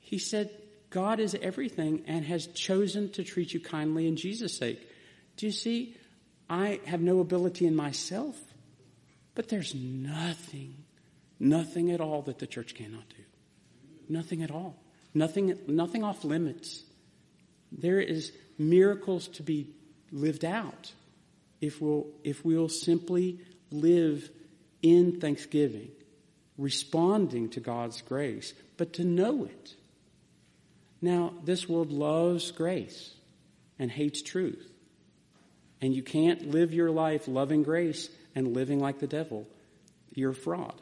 He 0.00 0.18
said 0.18 0.50
God 0.90 1.20
is 1.20 1.36
everything 1.40 2.04
and 2.06 2.24
has 2.24 2.46
chosen 2.48 3.10
to 3.12 3.24
treat 3.24 3.52
you 3.52 3.60
kindly 3.60 4.06
in 4.06 4.16
Jesus' 4.16 4.56
sake. 4.56 4.80
Do 5.36 5.46
you 5.46 5.52
see? 5.52 5.96
I 6.48 6.80
have 6.86 7.00
no 7.00 7.20
ability 7.20 7.66
in 7.66 7.76
myself, 7.76 8.36
but 9.36 9.48
there's 9.48 9.72
nothing, 9.72 10.84
nothing 11.38 11.92
at 11.92 12.00
all 12.00 12.22
that 12.22 12.40
the 12.40 12.46
church 12.46 12.74
cannot 12.74 13.08
do. 13.08 13.22
Nothing 14.08 14.42
at 14.42 14.50
all. 14.50 14.76
Nothing, 15.14 15.56
nothing 15.68 16.02
off 16.02 16.24
limits. 16.24 16.82
There 17.70 18.00
is 18.00 18.32
miracles 18.58 19.28
to 19.28 19.44
be 19.44 19.70
lived 20.10 20.44
out 20.44 20.92
if 21.60 21.80
we'll, 21.80 22.06
if 22.24 22.44
we'll 22.44 22.68
simply 22.68 23.40
live 23.70 24.28
in 24.82 25.20
thanksgiving, 25.20 25.90
responding 26.56 27.50
to 27.50 27.60
God's 27.60 28.02
grace, 28.02 28.52
but 28.76 28.94
to 28.94 29.04
know 29.04 29.44
it. 29.44 29.74
Now, 31.02 31.32
this 31.44 31.68
world 31.68 31.92
loves 31.92 32.50
grace 32.50 33.14
and 33.78 33.90
hates 33.90 34.22
truth. 34.22 34.70
And 35.80 35.94
you 35.94 36.02
can't 36.02 36.50
live 36.50 36.74
your 36.74 36.90
life 36.90 37.26
loving 37.26 37.62
grace 37.62 38.10
and 38.34 38.54
living 38.54 38.80
like 38.80 38.98
the 38.98 39.06
devil. 39.06 39.46
You're 40.14 40.34
fraud. 40.34 40.74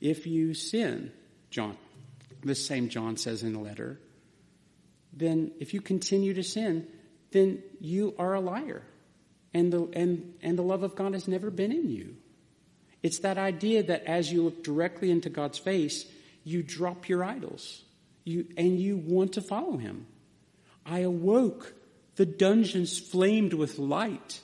If 0.00 0.26
you 0.26 0.54
sin, 0.54 1.12
John, 1.50 1.76
the 2.42 2.56
same 2.56 2.88
John 2.88 3.16
says 3.16 3.44
in 3.44 3.52
the 3.52 3.60
letter, 3.60 4.00
then 5.12 5.52
if 5.60 5.74
you 5.74 5.80
continue 5.80 6.34
to 6.34 6.42
sin, 6.42 6.88
then 7.30 7.62
you 7.80 8.14
are 8.18 8.34
a 8.34 8.40
liar. 8.40 8.82
And 9.54 9.72
the, 9.72 9.88
and, 9.92 10.34
and 10.42 10.58
the 10.58 10.62
love 10.62 10.82
of 10.82 10.94
God 10.94 11.12
has 11.12 11.28
never 11.28 11.50
been 11.50 11.72
in 11.72 11.90
you. 11.90 12.16
It's 13.02 13.20
that 13.20 13.38
idea 13.38 13.82
that 13.82 14.04
as 14.04 14.32
you 14.32 14.44
look 14.44 14.62
directly 14.62 15.10
into 15.10 15.28
God's 15.28 15.58
face, 15.58 16.06
you 16.44 16.62
drop 16.62 17.08
your 17.08 17.24
idols. 17.24 17.82
You, 18.24 18.46
and 18.56 18.78
you 18.78 18.96
want 18.96 19.34
to 19.34 19.42
follow 19.42 19.76
him. 19.76 20.06
I 20.86 21.00
awoke. 21.00 21.74
The 22.16 22.26
dungeons 22.26 22.98
flamed 22.98 23.52
with 23.52 23.78
light. 23.78 24.40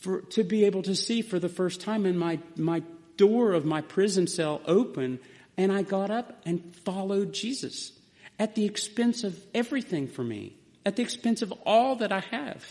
For, 0.00 0.22
to 0.22 0.44
be 0.44 0.64
able 0.64 0.82
to 0.82 0.94
see 0.94 1.22
for 1.22 1.38
the 1.38 1.48
first 1.48 1.80
time 1.80 2.06
and 2.06 2.18
my, 2.18 2.38
my 2.56 2.82
door 3.16 3.52
of 3.52 3.64
my 3.64 3.80
prison 3.80 4.26
cell 4.26 4.62
open 4.66 5.18
and 5.56 5.72
I 5.72 5.82
got 5.82 6.10
up 6.10 6.40
and 6.44 6.74
followed 6.84 7.32
Jesus 7.32 7.92
at 8.38 8.54
the 8.54 8.66
expense 8.66 9.24
of 9.24 9.38
everything 9.54 10.06
for 10.06 10.22
me, 10.22 10.56
at 10.84 10.96
the 10.96 11.02
expense 11.02 11.42
of 11.42 11.52
all 11.64 11.96
that 11.96 12.12
I 12.12 12.20
have. 12.30 12.64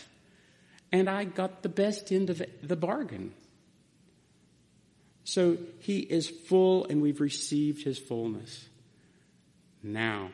And 0.92 1.10
I 1.10 1.24
got 1.24 1.62
the 1.62 1.68
best 1.68 2.12
end 2.12 2.30
of 2.30 2.42
the 2.62 2.76
bargain. 2.76 3.34
So 5.24 5.58
he 5.80 5.98
is 5.98 6.28
full 6.28 6.86
and 6.86 7.02
we've 7.02 7.20
received 7.20 7.82
his 7.82 7.98
fullness. 7.98 8.68
Now, 9.82 10.30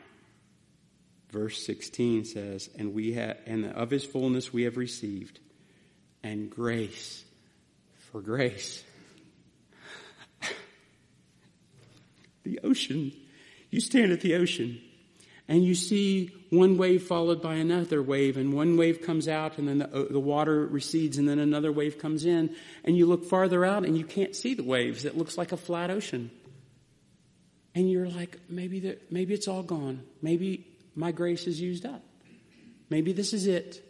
verse 1.31 1.65
16 1.65 2.25
says, 2.25 2.69
and 2.77 2.93
we 2.93 3.13
have, 3.13 3.37
and 3.45 3.65
of 3.65 3.89
his 3.89 4.05
fullness 4.05 4.53
we 4.53 4.63
have 4.63 4.77
received 4.77 5.39
and 6.21 6.49
grace 6.49 7.23
for 8.11 8.21
grace. 8.21 8.83
the 12.43 12.59
ocean. 12.63 13.11
You 13.71 13.81
stand 13.81 14.11
at 14.11 14.21
the 14.21 14.35
ocean 14.35 14.79
and 15.47 15.63
you 15.63 15.75
see 15.75 16.31
one 16.49 16.77
wave 16.77 17.03
followed 17.03 17.41
by 17.41 17.55
another 17.55 18.01
wave 18.01 18.37
and 18.37 18.53
one 18.53 18.77
wave 18.77 19.01
comes 19.01 19.27
out 19.27 19.57
and 19.57 19.67
then 19.67 19.79
the, 19.79 20.07
the, 20.09 20.19
water 20.19 20.65
recedes 20.65 21.17
and 21.17 21.27
then 21.27 21.39
another 21.39 21.71
wave 21.71 21.97
comes 21.97 22.25
in 22.25 22.55
and 22.83 22.97
you 22.97 23.05
look 23.05 23.25
farther 23.25 23.65
out 23.65 23.83
and 23.85 23.97
you 23.97 24.05
can't 24.05 24.35
see 24.35 24.53
the 24.53 24.63
waves. 24.63 25.03
It 25.03 25.17
looks 25.17 25.37
like 25.37 25.51
a 25.51 25.57
flat 25.57 25.89
ocean. 25.89 26.31
And 27.75 27.89
you're 27.89 28.07
like, 28.07 28.39
maybe 28.47 28.81
that, 28.81 29.11
maybe 29.11 29.33
it's 29.33 29.47
all 29.47 29.63
gone. 29.63 30.03
Maybe 30.21 30.67
my 30.95 31.11
grace 31.11 31.47
is 31.47 31.59
used 31.59 31.85
up. 31.85 32.03
Maybe 32.89 33.11
this 33.13 33.33
is 33.33 33.47
it. 33.47 33.83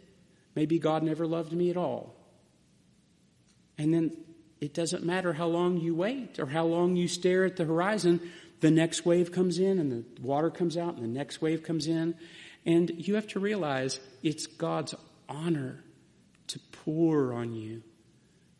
Maybe 0.54 0.78
God 0.78 1.02
never 1.02 1.26
loved 1.26 1.52
me 1.52 1.70
at 1.70 1.76
all. 1.76 2.14
And 3.76 3.92
then 3.92 4.16
it 4.60 4.72
doesn't 4.72 5.04
matter 5.04 5.34
how 5.34 5.46
long 5.46 5.78
you 5.78 5.94
wait 5.94 6.38
or 6.38 6.46
how 6.46 6.64
long 6.64 6.96
you 6.96 7.08
stare 7.08 7.44
at 7.44 7.56
the 7.56 7.64
horizon 7.64 8.20
the 8.60 8.70
next 8.70 9.04
wave 9.04 9.32
comes 9.32 9.58
in 9.58 9.78
and 9.78 9.92
the 9.92 10.22
water 10.22 10.50
comes 10.50 10.76
out 10.76 10.94
and 10.94 11.02
the 11.02 11.08
next 11.08 11.42
wave 11.42 11.62
comes 11.62 11.86
in. 11.86 12.14
And 12.66 12.90
you 12.90 13.16
have 13.16 13.26
to 13.28 13.40
realize 13.40 14.00
it's 14.22 14.46
God's 14.46 14.94
honor 15.28 15.84
to 16.48 16.58
pour 16.72 17.32
on 17.32 17.54
you, 17.54 17.82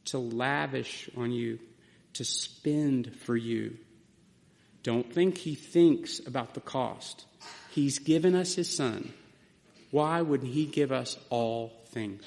to 0.07 0.19
lavish 0.19 1.09
on 1.17 1.31
you, 1.31 1.59
to 2.15 2.25
spend 2.25 3.15
for 3.23 3.37
you. 3.37 3.77
Don't 4.83 5.11
think 5.13 5.39
he 5.39 5.55
thinks 5.55 6.21
about 6.27 6.55
the 6.55 6.61
cost. 6.61 7.25
He's 7.71 7.99
given 7.99 8.35
us 8.35 8.55
his 8.55 8.75
son. 8.75 9.13
Why 9.91 10.21
would 10.21 10.43
he 10.43 10.67
give 10.67 10.93
us 10.93 11.17
all 11.31 11.73
things? 11.87 12.23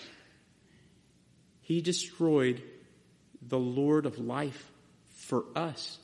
He 1.61 1.81
destroyed 1.81 2.63
the 3.41 3.59
Lord 3.59 4.05
of 4.05 4.17
life 4.17 4.71
for 5.15 5.45
us 5.55 5.99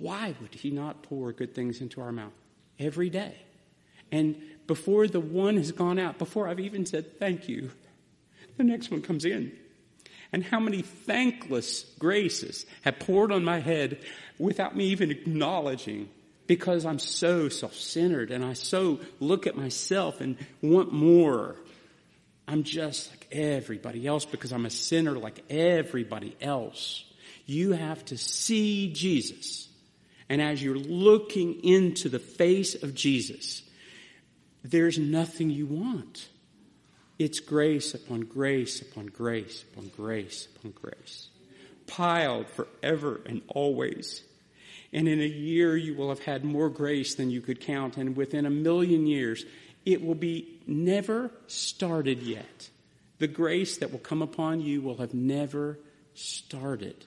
why 0.00 0.34
would 0.40 0.54
he 0.54 0.70
not 0.70 1.02
pour 1.04 1.32
good 1.32 1.54
things 1.54 1.80
into 1.80 2.00
our 2.00 2.10
mouth 2.10 2.32
every 2.78 3.10
day? 3.10 3.36
And 4.10 4.40
before 4.66 5.06
the 5.06 5.20
one 5.20 5.56
has 5.56 5.72
gone 5.72 5.98
out, 5.98 6.18
before 6.18 6.48
I've 6.48 6.58
even 6.58 6.86
said 6.86 7.18
thank 7.18 7.48
you, 7.48 7.70
the 8.56 8.64
next 8.64 8.90
one 8.90 9.02
comes 9.02 9.24
in. 9.24 9.52
And 10.32 10.42
how 10.42 10.58
many 10.60 10.82
thankless 10.82 11.84
graces 11.98 12.64
have 12.82 12.98
poured 12.98 13.30
on 13.30 13.44
my 13.44 13.60
head 13.60 13.98
without 14.38 14.76
me 14.76 14.86
even 14.86 15.10
acknowledging 15.10 16.08
because 16.46 16.84
I'm 16.86 16.98
so 16.98 17.48
self-centered 17.48 18.30
and 18.30 18.44
I 18.44 18.54
so 18.54 19.00
look 19.20 19.46
at 19.46 19.56
myself 19.56 20.20
and 20.20 20.36
want 20.62 20.92
more. 20.92 21.56
I'm 22.48 22.64
just 22.64 23.10
like 23.10 23.28
everybody 23.30 24.06
else 24.06 24.24
because 24.24 24.52
I'm 24.52 24.66
a 24.66 24.70
sinner 24.70 25.12
like 25.12 25.44
everybody 25.50 26.36
else. 26.40 27.04
You 27.46 27.72
have 27.72 28.04
to 28.06 28.16
see 28.16 28.92
Jesus 28.92 29.68
and 30.30 30.40
as 30.40 30.62
you're 30.62 30.76
looking 30.76 31.62
into 31.64 32.08
the 32.08 32.20
face 32.20 32.80
of 32.80 32.94
Jesus, 32.94 33.64
there's 34.62 34.96
nothing 34.96 35.50
you 35.50 35.66
want. 35.66 36.28
It's 37.18 37.40
grace 37.40 37.94
upon 37.94 38.20
grace 38.20 38.80
upon 38.80 39.06
grace 39.06 39.64
upon 39.64 39.88
grace 39.88 40.46
upon 40.54 40.70
grace. 40.70 41.28
Piled 41.88 42.48
forever 42.48 43.20
and 43.26 43.42
always. 43.48 44.22
And 44.92 45.08
in 45.08 45.20
a 45.20 45.26
year 45.26 45.76
you 45.76 45.94
will 45.94 46.10
have 46.10 46.22
had 46.22 46.44
more 46.44 46.70
grace 46.70 47.16
than 47.16 47.30
you 47.30 47.40
could 47.40 47.60
count. 47.60 47.96
And 47.96 48.16
within 48.16 48.46
a 48.46 48.50
million 48.50 49.08
years, 49.08 49.44
it 49.84 50.00
will 50.00 50.14
be 50.14 50.60
never 50.64 51.32
started 51.48 52.22
yet. 52.22 52.70
The 53.18 53.26
grace 53.26 53.78
that 53.78 53.90
will 53.90 53.98
come 53.98 54.22
upon 54.22 54.60
you 54.60 54.80
will 54.80 54.98
have 54.98 55.12
never 55.12 55.80
started 56.14 57.04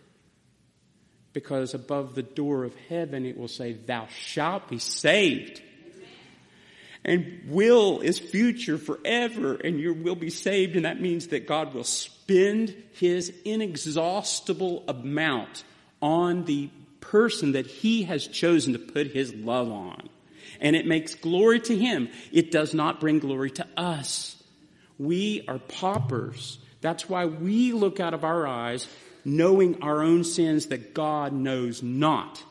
because 1.34 1.74
above 1.74 2.16
the 2.16 2.24
door 2.24 2.64
of 2.64 2.74
heaven 2.90 3.26
it 3.26 3.38
will 3.38 3.48
say, 3.48 3.74
thou 3.74 4.08
shalt 4.08 4.70
be 4.70 4.80
saved. 4.80 5.62
And 7.04 7.42
will 7.48 8.00
is 8.00 8.18
future 8.18 8.78
forever 8.78 9.56
and 9.56 9.80
you 9.80 9.94
will 9.94 10.16
be 10.16 10.30
saved 10.30 10.76
and 10.76 10.86
that 10.86 11.02
means 11.02 11.28
that 11.28 11.48
God 11.48 11.74
will 11.74 11.84
spend 11.84 12.74
his 12.94 13.34
inexhaustible 13.44 14.86
amount 14.88 15.64
on 16.02 16.46
the 16.46 16.70
person 17.02 17.54
that 17.54 17.68
he 17.68 18.04
has 18.04 18.26
chosen 18.28 18.74
to 18.74 18.80
put 18.80 19.08
his 19.08 19.34
love 19.34 19.70
on. 19.70 20.10
And 20.62 20.76
it 20.76 20.86
makes 20.86 21.16
glory 21.16 21.60
to 21.62 21.78
him. 21.78 22.10
It 22.32 22.52
does 22.52 22.74
not 22.74 23.02
bring 23.02 23.20
glory 23.20 23.52
to 23.52 23.68
us. 23.76 24.42
We 24.98 25.44
are 25.48 25.60
paupers. 25.60 26.58
That's 26.80 27.10
why 27.10 27.26
we 27.26 27.74
look 27.74 28.00
out 28.00 28.14
of 28.14 28.24
our 28.24 28.48
eyes 28.48 28.88
knowing 29.26 29.82
our 29.82 30.02
own 30.02 30.24
sins 30.24 30.68
that 30.68 30.94
God 30.94 31.34
knows 31.34 31.82
not. 31.82 32.44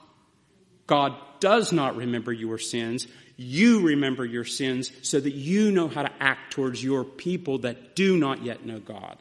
God 0.86 1.14
does 1.40 1.72
not 1.72 1.96
remember 1.96 2.32
your 2.32 2.58
sins. 2.58 3.06
You 3.36 3.80
remember 3.80 4.24
your 4.24 4.44
sins 4.44 4.92
so 5.02 5.18
that 5.18 5.32
you 5.32 5.70
know 5.70 5.88
how 5.88 6.02
to 6.02 6.12
act 6.20 6.52
towards 6.52 6.82
your 6.82 7.04
people 7.04 7.58
that 7.58 7.96
do 7.96 8.16
not 8.16 8.44
yet 8.44 8.64
know 8.64 8.78
God. 8.78 9.18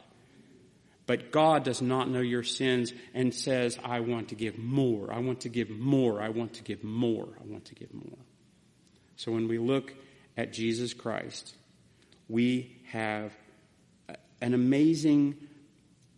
But 1.06 1.32
God 1.32 1.64
does 1.64 1.82
not 1.82 2.08
know 2.08 2.20
your 2.20 2.44
sins 2.44 2.92
and 3.12 3.34
says, 3.34 3.78
I 3.84 4.00
want 4.00 4.28
to 4.28 4.34
give 4.34 4.56
more. 4.58 5.12
I 5.12 5.18
want 5.18 5.40
to 5.40 5.48
give 5.48 5.68
more. 5.68 6.22
I 6.22 6.28
want 6.28 6.54
to 6.54 6.62
give 6.62 6.84
more. 6.84 7.28
I 7.40 7.44
want 7.44 7.66
to 7.66 7.74
give 7.74 7.92
more. 7.92 8.18
So 9.16 9.32
when 9.32 9.48
we 9.48 9.58
look 9.58 9.92
at 10.36 10.52
Jesus 10.52 10.94
Christ, 10.94 11.54
we 12.28 12.76
have 12.86 13.32
an 14.40 14.54
amazing 14.54 15.36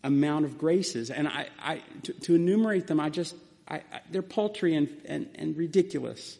amount 0.04 0.44
of 0.44 0.58
graces. 0.58 1.10
And 1.10 1.26
I, 1.26 1.48
I 1.60 1.82
to, 2.04 2.12
to, 2.12 2.34
enumerate 2.36 2.86
them, 2.86 3.00
I 3.00 3.10
just, 3.10 3.34
I, 3.66 3.76
I, 3.76 4.00
they're 4.10 4.22
paltry 4.22 4.76
and, 4.76 4.88
and, 5.06 5.28
and 5.34 5.56
ridiculous. 5.56 6.38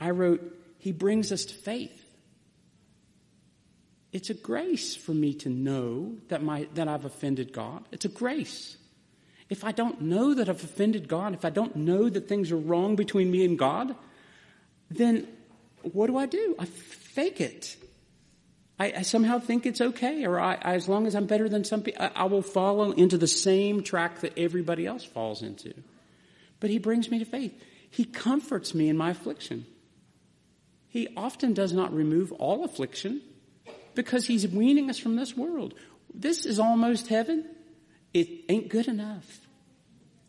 I 0.00 0.10
wrote, 0.10 0.42
He 0.78 0.90
brings 0.90 1.30
us 1.30 1.44
to 1.44 1.54
faith. 1.54 1.98
It's 4.12 4.30
a 4.30 4.34
grace 4.34 4.96
for 4.96 5.12
me 5.12 5.34
to 5.34 5.48
know 5.48 6.16
that 6.28 6.42
my, 6.42 6.66
that 6.74 6.88
I've 6.88 7.04
offended 7.04 7.52
God. 7.52 7.84
It's 7.92 8.04
a 8.04 8.10
grace. 8.10 8.76
If 9.48 9.64
I 9.64 9.72
don't 9.72 10.00
know 10.00 10.34
that 10.34 10.48
I've 10.48 10.64
offended 10.64 11.08
God, 11.08 11.34
if 11.34 11.44
I 11.44 11.50
don't 11.50 11.76
know 11.76 12.08
that 12.08 12.28
things 12.28 12.50
are 12.50 12.56
wrong 12.56 12.96
between 12.96 13.30
me 13.30 13.44
and 13.44 13.58
God, 13.58 13.94
then 14.90 15.28
what 15.82 16.06
do 16.06 16.16
I 16.16 16.26
do? 16.26 16.54
I 16.58 16.64
fake 16.64 17.40
it. 17.40 17.76
I, 18.78 18.92
I 18.98 19.02
somehow 19.02 19.38
think 19.38 19.66
it's 19.66 19.80
okay, 19.80 20.24
or 20.24 20.40
I, 20.40 20.54
as 20.54 20.88
long 20.88 21.06
as 21.06 21.14
I'm 21.14 21.26
better 21.26 21.48
than 21.48 21.64
some 21.64 21.82
people, 21.82 22.02
I, 22.02 22.10
I 22.14 22.24
will 22.24 22.42
follow 22.42 22.92
into 22.92 23.18
the 23.18 23.26
same 23.26 23.82
track 23.82 24.20
that 24.20 24.38
everybody 24.38 24.86
else 24.86 25.04
falls 25.04 25.42
into. 25.42 25.74
But 26.60 26.70
He 26.70 26.78
brings 26.78 27.10
me 27.10 27.18
to 27.18 27.24
faith. 27.24 27.52
He 27.90 28.04
comforts 28.04 28.74
me 28.74 28.88
in 28.88 28.96
my 28.96 29.10
affliction. 29.10 29.66
He 30.88 31.08
often 31.16 31.54
does 31.54 31.72
not 31.72 31.94
remove 31.94 32.32
all 32.32 32.64
affliction 32.64 33.22
because 33.94 34.26
he's 34.26 34.46
weaning 34.46 34.90
us 34.90 34.98
from 34.98 35.16
this 35.16 35.36
world. 35.36 35.74
This 36.12 36.44
is 36.44 36.58
almost 36.58 37.08
heaven. 37.08 37.46
It 38.12 38.28
ain't 38.48 38.68
good 38.68 38.88
enough. 38.88 39.40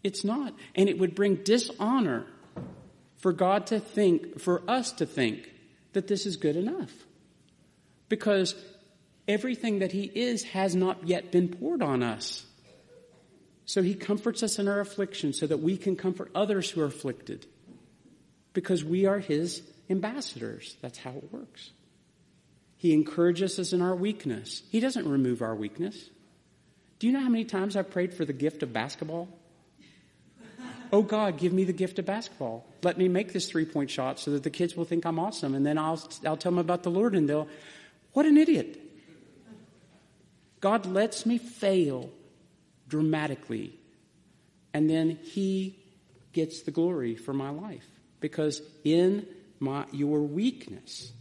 It's 0.03 0.23
not. 0.23 0.53
And 0.75 0.89
it 0.89 0.99
would 0.99 1.15
bring 1.15 1.35
dishonor 1.35 2.25
for 3.17 3.33
God 3.33 3.67
to 3.67 3.79
think, 3.79 4.39
for 4.39 4.61
us 4.67 4.91
to 4.93 5.05
think 5.05 5.49
that 5.93 6.07
this 6.07 6.25
is 6.25 6.37
good 6.37 6.55
enough. 6.55 6.91
Because 8.09 8.55
everything 9.27 9.79
that 9.79 9.91
he 9.91 10.03
is 10.03 10.43
has 10.43 10.75
not 10.75 11.07
yet 11.07 11.31
been 11.31 11.49
poured 11.49 11.81
on 11.81 12.03
us. 12.03 12.45
So 13.65 13.81
he 13.81 13.95
comforts 13.95 14.43
us 14.43 14.59
in 14.59 14.67
our 14.67 14.79
affliction 14.79 15.33
so 15.33 15.47
that 15.47 15.57
we 15.57 15.77
can 15.77 15.95
comfort 15.95 16.29
others 16.35 16.69
who 16.69 16.81
are 16.81 16.85
afflicted. 16.85 17.45
Because 18.53 18.83
we 18.83 19.05
are 19.05 19.19
his 19.19 19.61
ambassadors. 19.89 20.75
That's 20.81 20.97
how 20.97 21.11
it 21.11 21.31
works. 21.31 21.71
He 22.77 22.93
encourages 22.93 23.57
us 23.59 23.71
in 23.71 23.81
our 23.81 23.95
weakness. 23.95 24.63
He 24.69 24.79
doesn't 24.79 25.07
remove 25.07 25.41
our 25.41 25.55
weakness. 25.55 26.09
Do 26.99 27.07
you 27.07 27.13
know 27.13 27.21
how 27.21 27.29
many 27.29 27.45
times 27.45 27.75
I've 27.75 27.89
prayed 27.89 28.13
for 28.13 28.25
the 28.25 28.33
gift 28.33 28.63
of 28.63 28.73
basketball? 28.73 29.29
oh 30.91 31.01
God, 31.01 31.37
give 31.37 31.51
me 31.51 31.63
the 31.63 31.73
gift 31.73 31.97
of 31.97 32.05
basketball. 32.05 32.65
Let 32.83 32.97
me 32.97 33.07
make 33.07 33.33
this 33.33 33.49
three 33.49 33.65
point 33.65 33.89
shot 33.89 34.19
so 34.19 34.31
that 34.31 34.43
the 34.43 34.49
kids 34.49 34.77
will 34.77 34.85
think 34.85 35.05
I'm 35.05 35.17
awesome. 35.17 35.55
And 35.55 35.65
then 35.65 35.77
I'll, 35.77 36.01
I'll 36.25 36.37
tell 36.37 36.51
them 36.51 36.59
about 36.59 36.83
the 36.83 36.91
Lord 36.91 37.15
and 37.15 37.27
they'll, 37.27 37.47
what 38.13 38.25
an 38.25 38.37
idiot. 38.37 38.79
God 40.59 40.85
lets 40.85 41.25
me 41.25 41.37
fail 41.37 42.09
dramatically. 42.87 43.77
And 44.73 44.89
then 44.89 45.19
He 45.23 45.77
gets 46.31 46.61
the 46.61 46.71
glory 46.71 47.15
for 47.15 47.33
my 47.33 47.49
life. 47.49 47.85
Because 48.19 48.61
in 48.83 49.27
my, 49.59 49.85
your 49.91 50.21
weakness, 50.21 51.11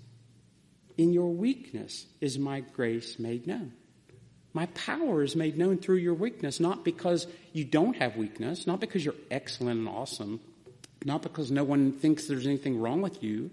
in 0.96 1.12
your 1.12 1.32
weakness 1.32 2.06
is 2.20 2.38
my 2.38 2.60
grace 2.60 3.18
made 3.18 3.46
known. 3.46 3.72
My 4.52 4.66
power 4.66 5.22
is 5.22 5.34
made 5.34 5.56
known 5.56 5.78
through 5.78 5.96
your 5.96 6.14
weakness, 6.14 6.60
not 6.60 6.84
because 6.84 7.26
you 7.52 7.64
don't 7.64 7.96
have 7.96 8.16
weakness, 8.16 8.66
not 8.66 8.80
because 8.80 9.04
you're 9.04 9.14
excellent 9.30 9.80
and 9.80 9.88
awesome, 9.88 10.40
not 11.04 11.22
because 11.22 11.50
no 11.50 11.64
one 11.64 11.92
thinks 11.92 12.26
there's 12.26 12.46
anything 12.46 12.78
wrong 12.78 13.00
with 13.00 13.22
you, 13.22 13.50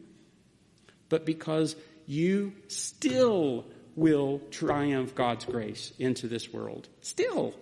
but 1.07 1.25
because 1.25 1.75
you 2.09 2.53
still 2.69 3.65
will 3.95 4.41
triumph 4.49 5.13
God's 5.13 5.45
grace 5.45 5.93
into 5.99 6.27
this 6.27 6.51
world. 6.51 6.89
Still, 7.01 7.53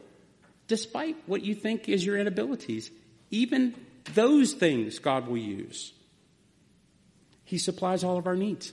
despite 0.69 1.17
what 1.25 1.43
you 1.43 1.53
think 1.53 1.89
is 1.89 2.05
your 2.05 2.17
inabilities, 2.17 2.89
even 3.29 3.75
those 4.13 4.53
things 4.53 4.99
God 4.99 5.27
will 5.27 5.37
use. 5.37 5.91
He 7.43 7.57
supplies 7.57 8.05
all 8.05 8.17
of 8.17 8.25
our 8.25 8.37
needs. 8.37 8.71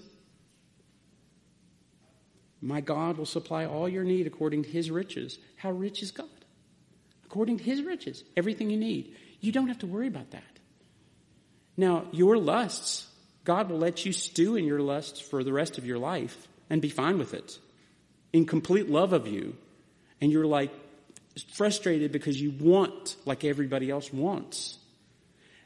My 2.61 2.81
God 2.81 3.19
will 3.19 3.27
supply 3.27 3.67
all 3.67 3.89
your 3.89 4.05
need 4.05 4.29
according 4.29 4.63
to 4.63 4.69
his 4.69 4.93
riches. 4.93 5.41
How 5.57 5.73
rich 5.73 6.05
is 6.05 6.13
God? 6.13 6.29
According 7.25 7.59
to 7.59 7.65
his 7.65 7.83
riches, 7.83 8.23
everything 8.37 8.71
you 8.71 8.79
need. 8.79 9.17
You 9.41 9.51
don't 9.51 9.67
have 9.67 9.81
to 9.81 9.89
worry 9.89 10.07
about 10.07 10.31
that. 10.31 10.61
Now, 11.77 12.05
your 12.13 12.39
lusts, 12.39 13.09
God 13.45 13.71
will 13.71 13.79
let 13.79 14.05
you 14.07 14.13
stew 14.13 14.57
in 14.57 14.65
your 14.65 14.81
lusts 14.81 15.21
for 15.21 15.45
the 15.45 15.53
rest 15.53 15.79
of 15.79 15.87
your 15.87 15.99
life 15.99 16.49
and 16.71 16.81
be 16.81 16.89
fine 16.89 17.19
with 17.19 17.35
it 17.35 17.59
in 18.33 18.47
complete 18.47 18.91
love 18.91 19.13
of 19.13 19.27
you. 19.27 19.57
And 20.21 20.33
you're 20.33 20.47
like 20.47 20.73
frustrated 21.53 22.13
because 22.13 22.41
you 22.41 22.51
want 22.51 23.17
like 23.25 23.45
everybody 23.45 23.91
else 23.91 24.13
wants. 24.13 24.79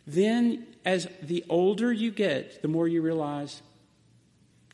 Then, 0.07 0.67
as 0.85 1.07
the 1.23 1.45
older 1.49 1.93
you 1.93 2.11
get, 2.11 2.63
the 2.63 2.69
more 2.69 2.89
you 2.89 3.03
realize, 3.03 3.61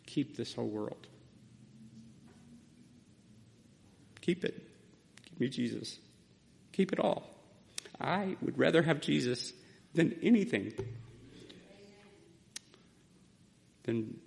keep 0.07 0.37
this 0.37 0.55
whole 0.55 0.69
world. 0.69 1.09
Keep 4.21 4.45
it. 4.45 4.55
Give 5.31 5.41
me 5.41 5.49
Jesus. 5.49 5.99
Keep 6.73 6.93
it 6.93 7.01
all. 7.01 7.29
I 8.01 8.37
would 8.41 8.59
rather 8.59 8.83
have 8.83 9.01
Jesus 9.01 9.53
than 9.93 10.17
anything. 10.23 10.73
Than 13.85 14.19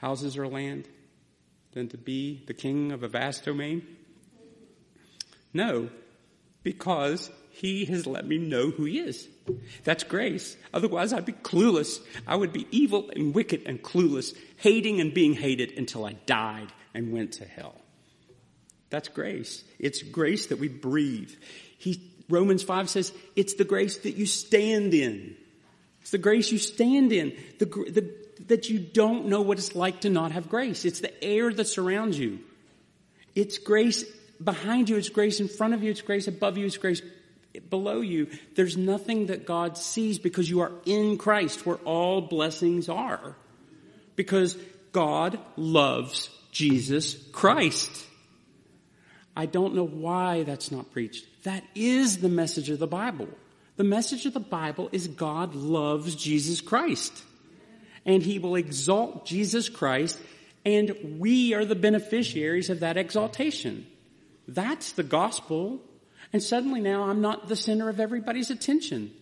houses 0.00 0.36
or 0.36 0.46
land, 0.46 0.88
than 1.72 1.88
to 1.88 1.98
be 1.98 2.42
the 2.46 2.54
king 2.54 2.92
of 2.92 3.02
a 3.02 3.08
vast 3.08 3.44
domain? 3.44 3.86
No, 5.52 5.90
because 6.62 7.30
he 7.50 7.86
has 7.86 8.06
let 8.06 8.26
me 8.26 8.38
know 8.38 8.70
who 8.70 8.84
he 8.84 8.98
is. 8.98 9.28
That's 9.84 10.04
grace. 10.04 10.56
Otherwise 10.72 11.12
I'd 11.12 11.24
be 11.24 11.32
clueless. 11.32 12.00
I 12.26 12.36
would 12.36 12.52
be 12.52 12.66
evil 12.70 13.10
and 13.14 13.34
wicked 13.34 13.62
and 13.66 13.82
clueless, 13.82 14.36
hating 14.56 15.00
and 15.00 15.12
being 15.12 15.34
hated 15.34 15.72
until 15.76 16.04
I 16.04 16.12
died 16.12 16.72
and 16.94 17.12
went 17.12 17.32
to 17.34 17.44
hell. 17.44 17.74
That's 18.90 19.08
grace. 19.08 19.64
It's 19.78 20.02
grace 20.02 20.46
that 20.46 20.58
we 20.58 20.68
breathe. 20.68 21.32
He, 21.78 22.12
Romans 22.28 22.62
5 22.62 22.88
says, 22.88 23.12
it's 23.36 23.54
the 23.54 23.64
grace 23.64 23.98
that 23.98 24.16
you 24.16 24.26
stand 24.26 24.94
in. 24.94 25.36
It's 26.00 26.10
the 26.10 26.18
grace 26.18 26.50
you 26.52 26.58
stand 26.58 27.12
in. 27.12 27.36
The, 27.58 27.66
the, 27.66 28.14
that 28.46 28.68
you 28.68 28.78
don't 28.78 29.26
know 29.26 29.42
what 29.42 29.58
it's 29.58 29.74
like 29.74 30.02
to 30.02 30.10
not 30.10 30.32
have 30.32 30.48
grace. 30.48 30.84
It's 30.84 31.00
the 31.00 31.24
air 31.24 31.52
that 31.52 31.66
surrounds 31.66 32.18
you. 32.18 32.40
It's 33.34 33.58
grace 33.58 34.04
behind 34.42 34.88
you. 34.88 34.96
It's 34.96 35.08
grace 35.08 35.40
in 35.40 35.48
front 35.48 35.74
of 35.74 35.82
you. 35.82 35.90
It's 35.90 36.00
grace 36.00 36.28
above 36.28 36.56
you. 36.56 36.66
It's 36.66 36.76
grace 36.76 37.02
below 37.70 38.00
you. 38.00 38.28
There's 38.54 38.76
nothing 38.76 39.26
that 39.26 39.46
God 39.46 39.76
sees 39.76 40.18
because 40.18 40.48
you 40.48 40.60
are 40.60 40.72
in 40.84 41.18
Christ 41.18 41.66
where 41.66 41.76
all 41.78 42.20
blessings 42.20 42.88
are. 42.88 43.36
Because 44.16 44.56
God 44.92 45.38
loves 45.56 46.30
Jesus 46.50 47.14
Christ. 47.32 48.06
I 49.36 49.46
don't 49.46 49.74
know 49.74 49.86
why 49.86 50.42
that's 50.42 50.72
not 50.72 50.90
preached. 50.90 51.24
That 51.44 51.62
is 51.74 52.18
the 52.18 52.28
message 52.28 52.70
of 52.70 52.80
the 52.80 52.86
Bible. 52.86 53.28
The 53.76 53.84
message 53.84 54.26
of 54.26 54.34
the 54.34 54.40
Bible 54.40 54.88
is 54.90 55.06
God 55.06 55.54
loves 55.54 56.16
Jesus 56.16 56.60
Christ. 56.60 57.22
And 58.08 58.22
he 58.22 58.40
will 58.40 58.56
exalt 58.56 59.26
Jesus 59.26 59.68
Christ, 59.68 60.18
and 60.64 61.18
we 61.20 61.54
are 61.54 61.64
the 61.64 61.76
beneficiaries 61.76 62.70
of 62.70 62.80
that 62.80 62.96
exaltation. 62.96 63.86
That's 64.48 64.92
the 64.92 65.02
gospel. 65.02 65.80
And 66.32 66.42
suddenly 66.42 66.80
now 66.80 67.04
I'm 67.04 67.20
not 67.20 67.48
the 67.48 67.56
center 67.56 67.90
of 67.90 68.00
everybody's 68.00 68.50
attention. 68.50 69.12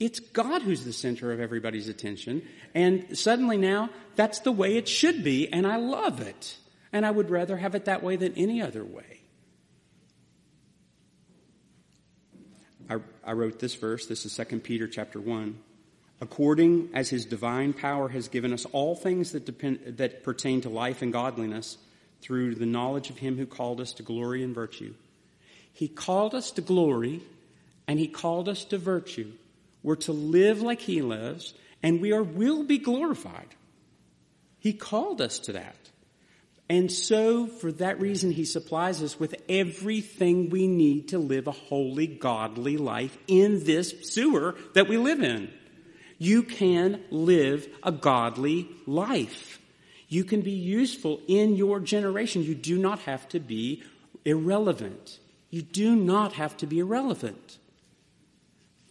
It's 0.00 0.18
God 0.18 0.62
who's 0.62 0.84
the 0.84 0.92
center 0.92 1.30
of 1.30 1.40
everybody's 1.40 1.88
attention. 1.88 2.42
And 2.74 3.16
suddenly 3.16 3.58
now 3.58 3.90
that's 4.16 4.40
the 4.40 4.50
way 4.50 4.76
it 4.76 4.88
should 4.88 5.22
be, 5.22 5.52
and 5.52 5.66
I 5.66 5.76
love 5.76 6.20
it. 6.20 6.56
And 6.90 7.06
I 7.06 7.10
would 7.10 7.30
rather 7.30 7.56
have 7.56 7.74
it 7.74 7.84
that 7.84 8.02
way 8.02 8.16
than 8.16 8.34
any 8.34 8.60
other 8.60 8.84
way. 8.84 9.20
I, 12.90 12.96
I 13.24 13.32
wrote 13.32 13.58
this 13.58 13.74
verse. 13.74 14.06
This 14.06 14.26
is 14.26 14.34
2 14.34 14.60
Peter 14.60 14.88
chapter 14.88 15.20
1. 15.20 15.58
According 16.22 16.90
as 16.94 17.10
his 17.10 17.24
divine 17.24 17.72
power 17.72 18.08
has 18.08 18.28
given 18.28 18.52
us 18.52 18.64
all 18.66 18.94
things 18.94 19.32
that 19.32 19.44
depend, 19.44 19.96
that 19.96 20.22
pertain 20.22 20.60
to 20.60 20.68
life 20.68 21.02
and 21.02 21.12
godliness 21.12 21.78
through 22.20 22.54
the 22.54 22.64
knowledge 22.64 23.10
of 23.10 23.18
him 23.18 23.36
who 23.36 23.44
called 23.44 23.80
us 23.80 23.92
to 23.94 24.04
glory 24.04 24.44
and 24.44 24.54
virtue. 24.54 24.94
He 25.72 25.88
called 25.88 26.32
us 26.36 26.52
to 26.52 26.60
glory 26.60 27.22
and 27.88 27.98
he 27.98 28.06
called 28.06 28.48
us 28.48 28.64
to 28.66 28.78
virtue. 28.78 29.32
We're 29.82 29.96
to 29.96 30.12
live 30.12 30.62
like 30.62 30.80
he 30.80 31.02
lives 31.02 31.54
and 31.82 32.00
we 32.00 32.12
are, 32.12 32.22
will 32.22 32.62
be 32.62 32.78
glorified. 32.78 33.48
He 34.60 34.74
called 34.74 35.20
us 35.20 35.40
to 35.40 35.54
that. 35.54 35.74
And 36.70 36.92
so, 36.92 37.48
for 37.48 37.72
that 37.72 38.00
reason, 38.00 38.30
He 38.30 38.44
supplies 38.44 39.02
us 39.02 39.18
with 39.18 39.34
everything 39.48 40.48
we 40.48 40.68
need 40.68 41.08
to 41.08 41.18
live 41.18 41.48
a 41.48 41.52
holy, 41.52 42.06
godly 42.06 42.76
life 42.76 43.18
in 43.26 43.64
this 43.64 44.08
sewer 44.08 44.54
that 44.74 44.88
we 44.88 44.96
live 44.96 45.20
in. 45.20 45.52
You 46.22 46.44
can 46.44 47.00
live 47.10 47.66
a 47.82 47.90
godly 47.90 48.68
life. 48.86 49.58
You 50.06 50.22
can 50.22 50.40
be 50.40 50.52
useful 50.52 51.20
in 51.26 51.56
your 51.56 51.80
generation. 51.80 52.44
You 52.44 52.54
do 52.54 52.78
not 52.78 53.00
have 53.00 53.28
to 53.30 53.40
be 53.40 53.82
irrelevant. 54.24 55.18
You 55.50 55.62
do 55.62 55.96
not 55.96 56.34
have 56.34 56.56
to 56.58 56.66
be 56.68 56.78
irrelevant. 56.78 57.58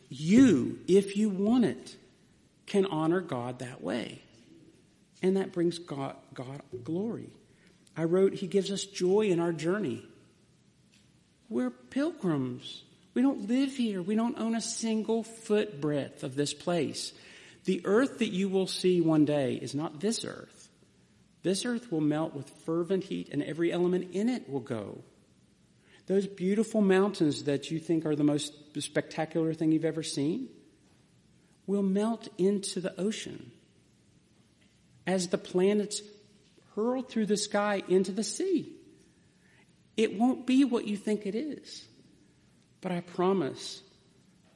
You, 0.09 0.79
if 0.89 1.15
you 1.15 1.29
want 1.29 1.63
it, 1.63 1.95
can 2.65 2.85
honor 2.87 3.21
God 3.21 3.59
that 3.59 3.81
way. 3.81 4.21
And 5.23 5.37
that 5.37 5.53
brings 5.53 5.79
God, 5.79 6.17
God 6.33 6.61
glory. 6.83 7.29
I 7.95 8.03
wrote, 8.03 8.33
He 8.33 8.47
gives 8.47 8.69
us 8.71 8.83
joy 8.83 9.27
in 9.27 9.39
our 9.39 9.53
journey. 9.53 10.03
We're 11.47 11.69
pilgrims. 11.69 12.83
We 13.13 13.21
don't 13.21 13.49
live 13.49 13.75
here. 13.75 14.01
We 14.01 14.15
don't 14.15 14.39
own 14.39 14.55
a 14.55 14.61
single 14.61 15.23
foot 15.23 15.81
breadth 15.81 16.23
of 16.23 16.35
this 16.35 16.53
place. 16.53 17.11
The 17.65 17.81
earth 17.85 18.19
that 18.19 18.31
you 18.31 18.49
will 18.49 18.67
see 18.67 19.01
one 19.01 19.25
day 19.25 19.55
is 19.55 19.75
not 19.75 19.99
this 19.99 20.25
earth. 20.25 20.69
This 21.43 21.65
earth 21.65 21.91
will 21.91 22.01
melt 22.01 22.33
with 22.33 22.49
fervent 22.65 23.03
heat 23.03 23.29
and 23.31 23.43
every 23.43 23.71
element 23.71 24.11
in 24.13 24.29
it 24.29 24.49
will 24.49 24.59
go. 24.59 25.03
Those 26.07 26.27
beautiful 26.27 26.81
mountains 26.81 27.43
that 27.43 27.71
you 27.71 27.79
think 27.79 28.05
are 28.05 28.15
the 28.15 28.23
most 28.23 28.53
spectacular 28.79 29.53
thing 29.53 29.71
you've 29.71 29.85
ever 29.85 30.03
seen 30.03 30.49
will 31.67 31.83
melt 31.83 32.27
into 32.37 32.79
the 32.79 32.99
ocean 32.99 33.51
as 35.05 35.27
the 35.27 35.37
planets 35.37 36.01
hurl 36.75 37.01
through 37.01 37.25
the 37.25 37.37
sky 37.37 37.83
into 37.87 38.11
the 38.11 38.23
sea. 38.23 38.71
It 39.97 40.17
won't 40.17 40.47
be 40.47 40.63
what 40.63 40.87
you 40.87 40.97
think 40.97 41.25
it 41.25 41.35
is. 41.35 41.85
But 42.81 42.91
I 42.91 43.01
promise, 43.01 43.81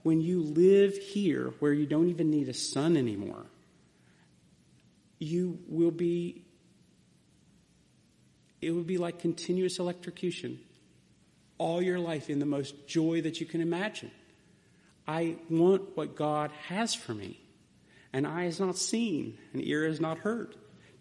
when 0.03 0.19
you 0.19 0.41
live 0.41 0.97
here 0.97 1.53
where 1.59 1.73
you 1.73 1.85
don't 1.85 2.09
even 2.09 2.31
need 2.31 2.49
a 2.49 2.53
sun 2.53 2.97
anymore, 2.97 3.45
you 5.19 5.59
will 5.67 5.91
be, 5.91 6.43
it 8.61 8.71
will 8.71 8.83
be 8.83 8.97
like 8.97 9.19
continuous 9.19 9.79
electrocution 9.79 10.59
all 11.57 11.81
your 11.81 11.99
life 11.99 12.29
in 12.29 12.39
the 12.39 12.45
most 12.45 12.87
joy 12.87 13.21
that 13.21 13.39
you 13.39 13.45
can 13.45 13.61
imagine. 13.61 14.11
I 15.07 15.37
want 15.49 15.95
what 15.95 16.15
God 16.15 16.51
has 16.67 16.93
for 16.93 17.13
me. 17.13 17.39
And 18.11 18.25
eye 18.25 18.45
has 18.45 18.59
not 18.59 18.77
seen, 18.77 19.37
and 19.53 19.65
ear 19.65 19.85
has 19.85 19.99
not 19.99 20.19
heard, 20.19 20.55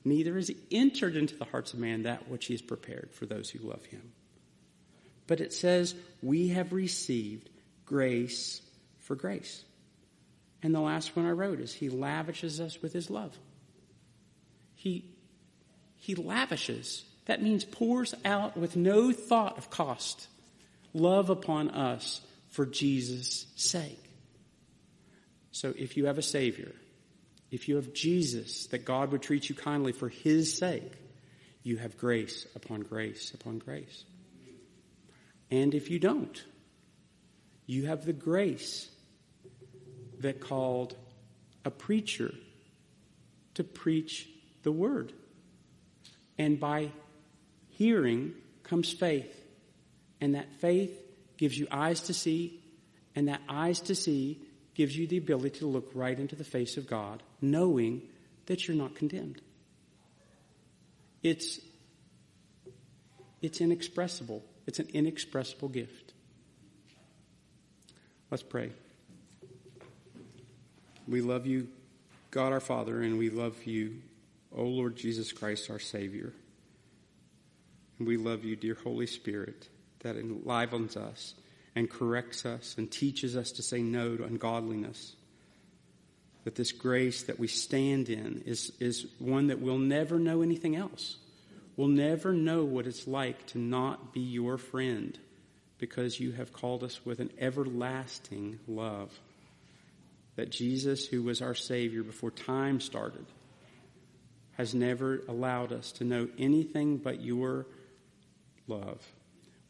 neither 0.05 0.35
has 0.35 0.51
entered 0.71 1.17
into 1.17 1.37
the 1.37 1.45
hearts 1.45 1.73
of 1.73 1.79
man 1.79 2.03
that 2.03 2.29
which 2.29 2.47
he 2.47 2.55
has 2.55 2.63
prepared 2.63 3.11
for 3.13 3.25
those 3.25 3.51
who 3.51 3.69
love 3.69 3.85
him. 3.87 4.13
But 5.27 5.41
it 5.41 5.53
says, 5.53 5.95
we 6.23 6.49
have 6.49 6.73
received 6.73 7.49
grace 7.87 8.61
for 9.01 9.15
grace. 9.15 9.65
And 10.63 10.75
the 10.75 10.81
last 10.81 11.15
one 11.15 11.27
I 11.27 11.31
wrote 11.31 11.61
is, 11.61 11.73
he 11.73 11.89
lavishes 11.89 12.61
us 12.61 12.81
with 12.81 12.93
his 12.93 13.11
love. 13.11 13.37
He, 14.75 15.05
he 15.97 16.15
lavishes. 16.15 17.05
That 17.27 17.43
means 17.43 17.65
pours 17.65 18.15
out 18.25 18.57
with 18.57 18.77
no 18.77 19.13
thought 19.13 19.59
of 19.59 19.71
cost 19.71 20.29
love 20.95 21.29
upon 21.29 21.71
us 21.71 22.21
for 22.51 22.65
Jesus' 22.65 23.47
sake. 23.57 23.99
So 25.51 25.75
if 25.77 25.97
you 25.97 26.07
have 26.07 26.19
a 26.19 26.23
Savior, 26.23 26.73
if 27.51 27.69
you 27.69 27.77
have 27.77 27.93
Jesus, 27.93 28.67
that 28.69 28.85
God 28.85 29.13
would 29.13 29.23
treat 29.23 29.49
you 29.49 29.55
kindly 29.55 29.93
for 29.93 30.09
His 30.09 30.57
sake, 30.57 30.93
you 31.63 31.77
have 31.79 31.99
grace 31.99 32.47
upon 32.55 32.81
grace 32.81 33.33
upon 33.35 33.59
grace. 33.59 34.05
And 35.55 35.73
if 35.73 35.89
you 35.89 36.01
don't, 36.01 36.43
you 37.65 37.87
have 37.87 38.05
the 38.05 38.13
grace 38.13 38.89
that 40.19 40.41
called 40.41 40.97
a 41.65 41.71
preacher 41.71 42.35
to 43.55 43.63
preach 43.63 44.29
the 44.65 44.73
word. 44.73 45.13
And 46.39 46.59
by 46.59 46.91
hearing 47.69 48.35
comes 48.65 48.93
faith. 48.93 49.33
And 50.21 50.35
that 50.35 50.53
faith 50.55 50.91
gives 51.37 51.57
you 51.57 51.69
eyes 51.71 52.01
to 52.01 52.15
see, 52.15 52.61
and 53.15 53.29
that 53.29 53.41
eyes 53.49 53.79
to 53.83 53.95
see 53.95 54.41
gives 54.75 54.97
you 54.97 55.07
the 55.07 55.19
ability 55.19 55.61
to 55.61 55.67
look 55.67 55.93
right 55.95 56.19
into 56.19 56.35
the 56.35 56.43
face 56.43 56.77
of 56.77 56.89
God, 56.89 57.23
knowing 57.41 58.03
that 58.47 58.67
you're 58.67 58.77
not 58.77 58.97
condemned. 58.97 59.41
It's, 61.23 61.61
it's 63.41 63.61
inexpressible. 63.61 64.43
It's 64.67 64.79
an 64.79 64.89
inexpressible 64.93 65.69
gift. 65.69 66.13
Let's 68.31 68.43
pray. 68.43 68.71
We 71.07 71.21
love 71.21 71.47
you, 71.47 71.69
God 72.31 72.53
our 72.53 72.61
Father, 72.61 73.03
and 73.03 73.19
we 73.19 73.31
love 73.31 73.65
you, 73.65 74.01
O 74.57 74.65
Lord 74.65 74.97
Jesus 74.97 75.33
Christ, 75.33 75.71
our 75.71 75.79
Savior. 75.79 76.33
And 77.99 78.09
we 78.09 78.17
love 78.17 78.45
you, 78.45 78.57
dear 78.57 78.77
Holy 78.83 79.07
Spirit, 79.07 79.69
that 80.01 80.17
enlivens 80.17 80.97
us 80.97 81.35
and 81.77 81.91
corrects 81.91 82.47
us 82.47 82.75
and 82.79 82.91
teaches 82.91 83.37
us 83.37 83.53
to 83.53 83.63
say 83.63 83.83
no 83.83 84.17
to 84.17 84.25
ungodliness. 84.25 85.15
That 86.45 86.55
this 86.55 86.73
grace 86.73 87.25
that 87.25 87.39
we 87.39 87.49
stand 87.49 88.09
in 88.09 88.43
is, 88.47 88.73
is 88.81 89.07
one 89.19 89.49
that 89.49 89.61
we'll 89.61 89.79
never 89.79 90.19
know 90.19 90.43
anything 90.43 90.77
else. 90.77 91.17
We'll 91.77 91.89
never 91.89 92.33
know 92.33 92.65
what 92.65 92.87
it's 92.87 93.07
like 93.07 93.47
to 93.49 93.59
not 93.59 94.13
be 94.13 94.21
your 94.21 94.59
friend 94.59 95.19
because 95.79 96.21
you 96.21 96.33
have 96.33 96.53
called 96.53 96.85
us 96.85 97.05
with 97.05 97.19
an 97.19 97.31
everlasting 97.39 98.61
love. 98.69 99.13
That 100.37 100.51
Jesus, 100.51 101.07
who 101.07 101.23
was 101.23 101.43
our 101.43 101.55
Savior 101.55 102.03
before 102.03 102.31
time 102.31 102.81
started, 102.81 103.27
has 104.57 104.75
never 104.75 105.21
allowed 105.29 105.73
us 105.73 105.93
to 105.93 106.05
know 106.05 106.29
anything 106.39 106.97
but 106.97 107.21
your 107.21 107.67
love. 108.69 109.01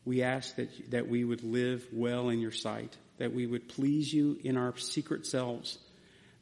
We 0.04 0.22
ask 0.22 0.56
that, 0.56 0.90
that 0.90 1.08
we 1.08 1.24
would 1.24 1.42
live 1.42 1.86
well 1.92 2.28
in 2.28 2.38
your 2.38 2.52
sight, 2.52 2.96
that 3.18 3.32
we 3.32 3.46
would 3.46 3.68
please 3.68 4.12
you 4.12 4.38
in 4.44 4.56
our 4.58 4.76
secret 4.76 5.26
selves, 5.26 5.78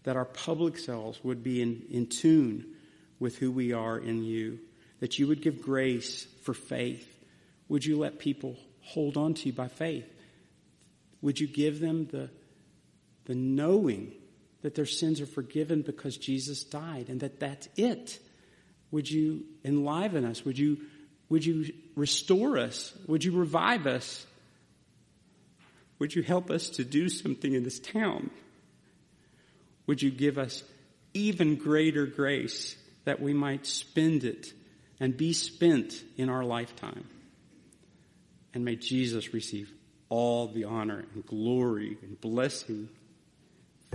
that 0.02 0.16
our 0.16 0.24
public 0.24 0.78
selves 0.78 1.22
would 1.22 1.44
be 1.44 1.62
in, 1.62 1.82
in 1.90 2.06
tune 2.08 2.66
with 3.20 3.36
who 3.38 3.52
we 3.52 3.72
are 3.72 3.98
in 3.98 4.24
you, 4.24 4.58
that 5.02 5.18
you 5.18 5.26
would 5.26 5.42
give 5.42 5.60
grace 5.60 6.28
for 6.44 6.54
faith. 6.54 7.12
Would 7.68 7.84
you 7.84 7.98
let 7.98 8.20
people 8.20 8.56
hold 8.82 9.16
on 9.16 9.34
to 9.34 9.46
you 9.46 9.52
by 9.52 9.66
faith? 9.66 10.08
Would 11.22 11.40
you 11.40 11.48
give 11.48 11.80
them 11.80 12.06
the, 12.06 12.30
the 13.24 13.34
knowing 13.34 14.12
that 14.60 14.76
their 14.76 14.86
sins 14.86 15.20
are 15.20 15.26
forgiven 15.26 15.82
because 15.82 16.16
Jesus 16.16 16.62
died 16.62 17.08
and 17.08 17.18
that 17.18 17.40
that's 17.40 17.68
it? 17.76 18.20
Would 18.92 19.10
you 19.10 19.42
enliven 19.64 20.24
us? 20.24 20.44
Would 20.44 20.56
you 20.56 20.78
would 21.28 21.44
you 21.44 21.72
restore 21.96 22.56
us? 22.56 22.96
Would 23.08 23.24
you 23.24 23.32
revive 23.32 23.88
us? 23.88 24.24
Would 25.98 26.14
you 26.14 26.22
help 26.22 26.48
us 26.48 26.70
to 26.70 26.84
do 26.84 27.08
something 27.08 27.52
in 27.52 27.64
this 27.64 27.80
town? 27.80 28.30
Would 29.88 30.00
you 30.00 30.12
give 30.12 30.38
us 30.38 30.62
even 31.12 31.56
greater 31.56 32.06
grace 32.06 32.76
that 33.04 33.20
we 33.20 33.32
might 33.32 33.66
spend 33.66 34.22
it 34.22 34.52
and 35.02 35.16
be 35.16 35.32
spent 35.32 36.04
in 36.16 36.28
our 36.28 36.44
lifetime? 36.44 37.04
And 38.54 38.64
may 38.64 38.76
Jesus 38.76 39.34
receive 39.34 39.72
all 40.08 40.46
the 40.46 40.62
honor 40.64 41.04
and 41.12 41.26
glory 41.26 41.98
and 42.02 42.20
blessing 42.20 42.88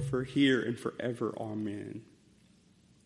for 0.09 0.25
here 0.25 0.61
and 0.61 0.77
forever. 0.77 1.33
Amen. 1.39 2.01